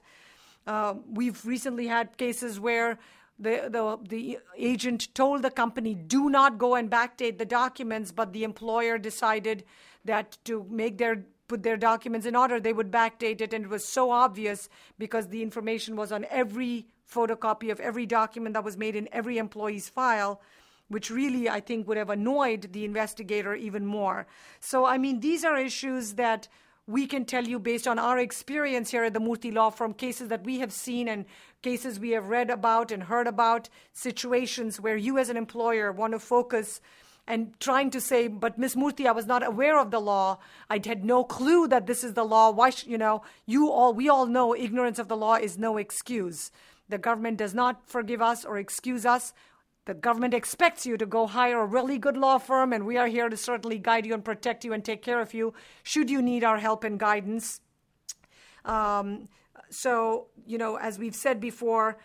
Uh, 0.66 0.96
we've 1.14 1.46
recently 1.46 1.88
had 1.88 2.18
cases 2.18 2.60
where 2.60 3.00
the, 3.40 3.70
the, 3.70 3.98
the 4.10 4.40
agent 4.58 5.14
told 5.14 5.44
the 5.44 5.52
company, 5.52 5.94
do 5.94 6.30
not 6.30 6.58
go 6.58 6.76
and 6.76 6.90
backdate 6.90 7.38
the 7.38 7.46
documents, 7.46 8.12
but 8.12 8.34
the 8.34 8.44
employer 8.44 8.98
decided 8.98 9.64
that 10.04 10.38
to 10.46 10.66
make 10.70 10.98
their 10.98 11.24
put 11.48 11.64
their 11.64 11.78
documents 11.78 12.26
in 12.26 12.36
order, 12.36 12.60
they 12.60 12.74
would 12.74 12.92
backdate 12.92 13.42
it. 13.42 13.54
And 13.54 13.66
it 13.66 13.70
was 13.70 13.86
so 13.86 14.12
obvious 14.12 14.70
because 14.98 15.28
the 15.28 15.42
information 15.42 15.96
was 15.96 16.12
on 16.12 16.26
every 16.30 16.88
photocopy 17.12 17.72
of 17.72 17.80
every 17.80 18.06
document 18.06 18.54
that 18.54 18.64
was 18.64 18.78
made 18.78 18.96
in 18.96 19.08
every 19.12 19.38
employee's 19.38 19.90
file, 19.90 20.42
which 20.90 21.10
really, 21.10 21.50
I 21.50 21.60
think, 21.60 21.88
would 21.88 21.98
have 21.98 22.10
annoyed 22.10 22.70
the 22.74 22.86
investigator 22.86 23.56
even 23.56 23.86
more. 23.86 24.28
So, 24.60 24.86
I 24.86 24.98
mean, 24.98 25.22
these 25.22 25.46
are 25.46 25.58
issues 25.58 26.14
that 26.14 26.48
we 26.86 27.06
can 27.06 27.26
tell 27.26 27.46
you 27.46 27.60
based 27.60 27.88
on 27.88 28.00
our 28.00 28.18
experience 28.18 28.92
here 28.92 29.04
at 29.04 29.14
the 29.14 29.20
Murthy 29.20 29.54
Law 29.54 29.70
Firm, 29.70 29.94
cases 29.94 30.30
that 30.30 30.46
we 30.46 30.60
have 30.60 30.72
seen 30.72 31.10
and 31.10 31.26
cases 31.62 32.00
we 32.00 32.12
have 32.12 32.30
read 32.30 32.50
about 32.50 32.92
and 32.92 33.04
heard 33.04 33.28
about, 33.28 33.68
situations 33.92 34.80
where 34.80 34.96
you 34.96 35.18
as 35.18 35.30
an 35.30 35.36
employer 35.36 35.92
want 35.92 36.14
to 36.14 36.20
focus 36.20 36.80
and 37.28 37.60
trying 37.60 37.90
to 37.92 38.00
say, 38.00 38.28
but 38.28 38.58
Miss 38.58 38.76
Murthy, 38.76 39.06
I 39.06 39.12
was 39.12 39.26
not 39.26 39.46
aware 39.46 39.78
of 39.78 39.92
the 39.92 40.00
law. 40.00 40.40
I 40.70 40.80
had 40.84 41.04
no 41.04 41.26
clue 41.26 41.68
that 41.68 41.86
this 41.86 42.04
is 42.04 42.14
the 42.14 42.24
law. 42.24 42.52
Why, 42.52 42.70
sh-, 42.70 42.88
you 42.88 42.98
know, 42.98 43.22
you 43.46 43.70
all, 43.70 43.94
we 43.94 44.08
all 44.08 44.26
know 44.26 44.56
ignorance 44.56 44.98
of 44.98 45.10
the 45.10 45.18
law 45.18 45.36
is 45.36 45.58
no 45.58 45.78
excuse. 45.78 46.52
The 46.88 46.98
government 46.98 47.38
does 47.38 47.54
not 47.54 47.90
forgive 47.90 48.22
us 48.22 48.46
or 48.46 48.58
excuse 48.58 49.06
us. 49.06 49.34
The 49.86 49.94
government 49.94 50.34
expects 50.34 50.86
you 50.86 50.98
to 50.98 51.06
go 51.06 51.28
hire 51.28 51.62
a 51.62 51.66
really 51.66 51.98
good 51.98 52.18
law 52.18 52.38
firm, 52.38 52.72
and 52.72 52.86
we 52.86 52.98
are 52.98 53.08
here 53.08 53.30
to 53.30 53.38
certainly 53.38 53.78
guide 53.78 54.06
you 54.06 54.14
and 54.14 54.24
protect 54.24 54.64
you 54.64 54.74
and 54.74 54.84
take 54.84 55.02
care 55.02 55.22
of 55.22 55.34
you 55.34 55.54
should 55.84 56.10
you 56.10 56.22
need 56.22 56.44
our 56.44 56.58
help 56.58 56.84
and 56.84 57.00
guidance. 57.00 57.62
Um, 58.64 59.28
so, 59.70 60.28
you 60.46 60.58
know, 60.58 60.78
as 60.78 60.98
we've 61.00 61.16
said 61.16 61.40
before, 61.40 61.98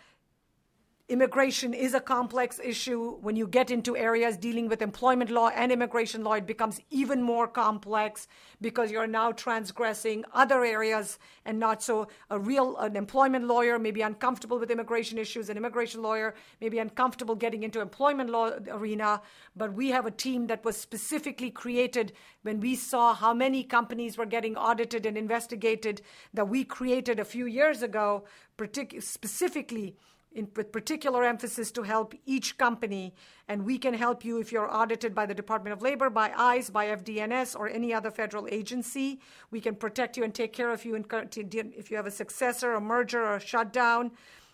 immigration 1.09 1.73
is 1.73 1.93
a 1.93 1.99
complex 1.99 2.59
issue. 2.63 3.17
When 3.21 3.35
you 3.35 3.45
get 3.45 3.69
into 3.69 3.95
areas 3.97 4.37
dealing 4.37 4.69
with 4.69 4.81
employment 4.81 5.29
law 5.29 5.49
and 5.49 5.71
immigration 5.71 6.23
law, 6.23 6.33
it 6.33 6.47
becomes 6.47 6.79
even 6.89 7.21
more 7.21 7.45
complex 7.45 8.27
because 8.61 8.89
you're 8.89 9.05
now 9.05 9.33
transgressing 9.33 10.23
other 10.33 10.63
areas 10.63 11.19
and 11.45 11.59
not 11.59 11.83
so. 11.83 12.07
A 12.29 12.39
real 12.39 12.77
an 12.77 12.95
employment 12.95 13.45
lawyer 13.45 13.77
may 13.77 13.91
be 13.91 14.01
uncomfortable 14.01 14.57
with 14.57 14.71
immigration 14.71 15.17
issues, 15.17 15.49
an 15.49 15.57
immigration 15.57 16.01
lawyer 16.01 16.35
may 16.61 16.69
be 16.69 16.79
uncomfortable 16.79 17.35
getting 17.35 17.63
into 17.63 17.81
employment 17.81 18.29
law 18.29 18.51
arena. 18.69 19.21
But 19.57 19.73
we 19.73 19.89
have 19.89 20.05
a 20.05 20.11
team 20.11 20.47
that 20.47 20.63
was 20.63 20.77
specifically 20.77 21.51
created 21.51 22.13
when 22.43 22.61
we 22.61 22.75
saw 22.75 23.13
how 23.13 23.33
many 23.33 23.63
companies 23.63 24.17
were 24.17 24.25
getting 24.25 24.55
audited 24.55 25.05
and 25.05 25.17
investigated 25.17 26.01
that 26.33 26.47
we 26.47 26.63
created 26.63 27.19
a 27.19 27.25
few 27.25 27.45
years 27.45 27.83
ago, 27.83 28.23
partic- 28.57 29.03
specifically 29.03 29.97
in, 30.35 30.47
with 30.55 30.71
particular 30.71 31.23
emphasis 31.23 31.71
to 31.71 31.83
help 31.83 32.13
each 32.25 32.57
company. 32.57 33.13
And 33.47 33.65
we 33.65 33.77
can 33.77 33.93
help 33.93 34.23
you 34.25 34.39
if 34.39 34.51
you're 34.51 34.73
audited 34.73 35.13
by 35.13 35.25
the 35.25 35.33
Department 35.33 35.73
of 35.73 35.81
Labor, 35.81 36.09
by 36.09 36.31
ICE, 36.35 36.69
by 36.69 36.87
FDNS, 36.87 37.57
or 37.57 37.69
any 37.69 37.93
other 37.93 38.11
federal 38.11 38.47
agency. 38.51 39.19
We 39.51 39.61
can 39.61 39.75
protect 39.75 40.17
you 40.17 40.23
and 40.23 40.33
take 40.33 40.53
care 40.53 40.71
of 40.71 40.85
you 40.85 40.95
in, 40.95 41.05
if 41.11 41.91
you 41.91 41.97
have 41.97 42.07
a 42.07 42.11
successor, 42.11 42.73
a 42.73 42.81
merger, 42.81 43.23
or 43.23 43.35
a 43.35 43.39
shutdown. 43.39 44.11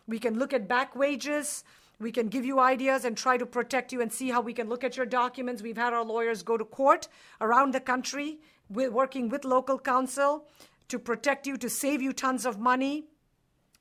We 0.07 0.19
can 0.19 0.39
look 0.39 0.53
at 0.53 0.67
back 0.67 0.95
wages. 0.95 1.63
We 1.99 2.11
can 2.11 2.29
give 2.29 2.45
you 2.45 2.59
ideas 2.59 3.03
and 3.05 3.17
try 3.17 3.37
to 3.37 3.45
protect 3.45 3.91
you 3.91 4.01
and 4.01 4.11
see 4.11 4.29
how 4.29 4.41
we 4.41 4.53
can 4.53 4.69
look 4.69 4.83
at 4.83 4.95
your 4.95 5.05
documents. 5.05 5.61
We've 5.61 5.77
had 5.77 5.93
our 5.93 6.03
lawyers 6.03 6.43
go 6.43 6.57
to 6.57 6.65
court 6.65 7.07
around 7.41 7.73
the 7.73 7.81
country, 7.81 8.39
working 8.69 9.29
with 9.29 9.43
local 9.43 9.77
counsel 9.77 10.47
to 10.87 10.97
protect 10.97 11.45
you, 11.45 11.57
to 11.57 11.69
save 11.69 12.01
you 12.01 12.13
tons 12.13 12.45
of 12.45 12.57
money. 12.57 13.05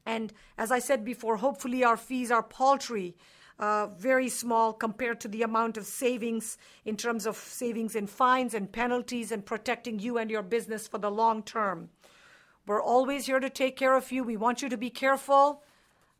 And 0.08 0.32
as 0.56 0.72
I 0.72 0.78
said 0.78 1.04
before, 1.04 1.36
hopefully 1.36 1.84
our 1.84 1.98
fees 1.98 2.30
are 2.30 2.42
paltry, 2.42 3.14
uh, 3.58 3.88
very 3.88 4.30
small 4.30 4.72
compared 4.72 5.20
to 5.20 5.28
the 5.28 5.42
amount 5.42 5.76
of 5.76 5.84
savings 5.84 6.56
in 6.86 6.96
terms 6.96 7.26
of 7.26 7.36
savings 7.36 7.94
in 7.94 8.06
fines 8.06 8.54
and 8.54 8.72
penalties 8.72 9.30
and 9.30 9.44
protecting 9.44 9.98
you 9.98 10.16
and 10.16 10.30
your 10.30 10.42
business 10.42 10.88
for 10.88 10.96
the 10.96 11.10
long 11.10 11.42
term. 11.42 11.90
We're 12.66 12.82
always 12.82 13.26
here 13.26 13.38
to 13.38 13.50
take 13.50 13.76
care 13.76 13.94
of 13.94 14.10
you. 14.10 14.24
We 14.24 14.38
want 14.38 14.62
you 14.62 14.70
to 14.70 14.78
be 14.78 14.88
careful, 14.88 15.62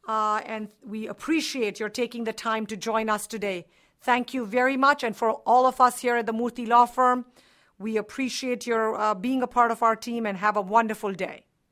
uh, 0.07 0.43
and 0.45 0.69
we 0.87 1.09
appreciate 1.09 1.81
your 1.81 1.89
taking 1.89 2.25
the 2.25 2.35
time 2.35 2.67
to 2.67 2.77
join 2.77 3.09
us 3.09 3.27
today. 3.27 3.65
Thank 4.03 4.35
you 4.35 4.45
very 4.45 4.77
much. 4.77 5.03
And 5.03 5.17
for 5.17 5.31
all 5.47 5.65
of 5.65 5.81
us 5.81 6.01
here 6.01 6.17
at 6.17 6.27
the 6.27 6.35
Murthy 6.35 6.69
Law 6.69 6.85
Firm, 6.85 7.25
we 7.79 7.97
appreciate 7.97 8.67
your 8.67 9.01
uh, 9.01 9.15
being 9.15 9.43
a 9.43 9.47
part 9.47 9.71
of 9.71 9.83
our 9.83 9.97
team 9.97 10.27
and 10.27 10.37
have 10.37 10.59
a 10.59 10.63
wonderful 10.77 11.15
day. 11.15 11.48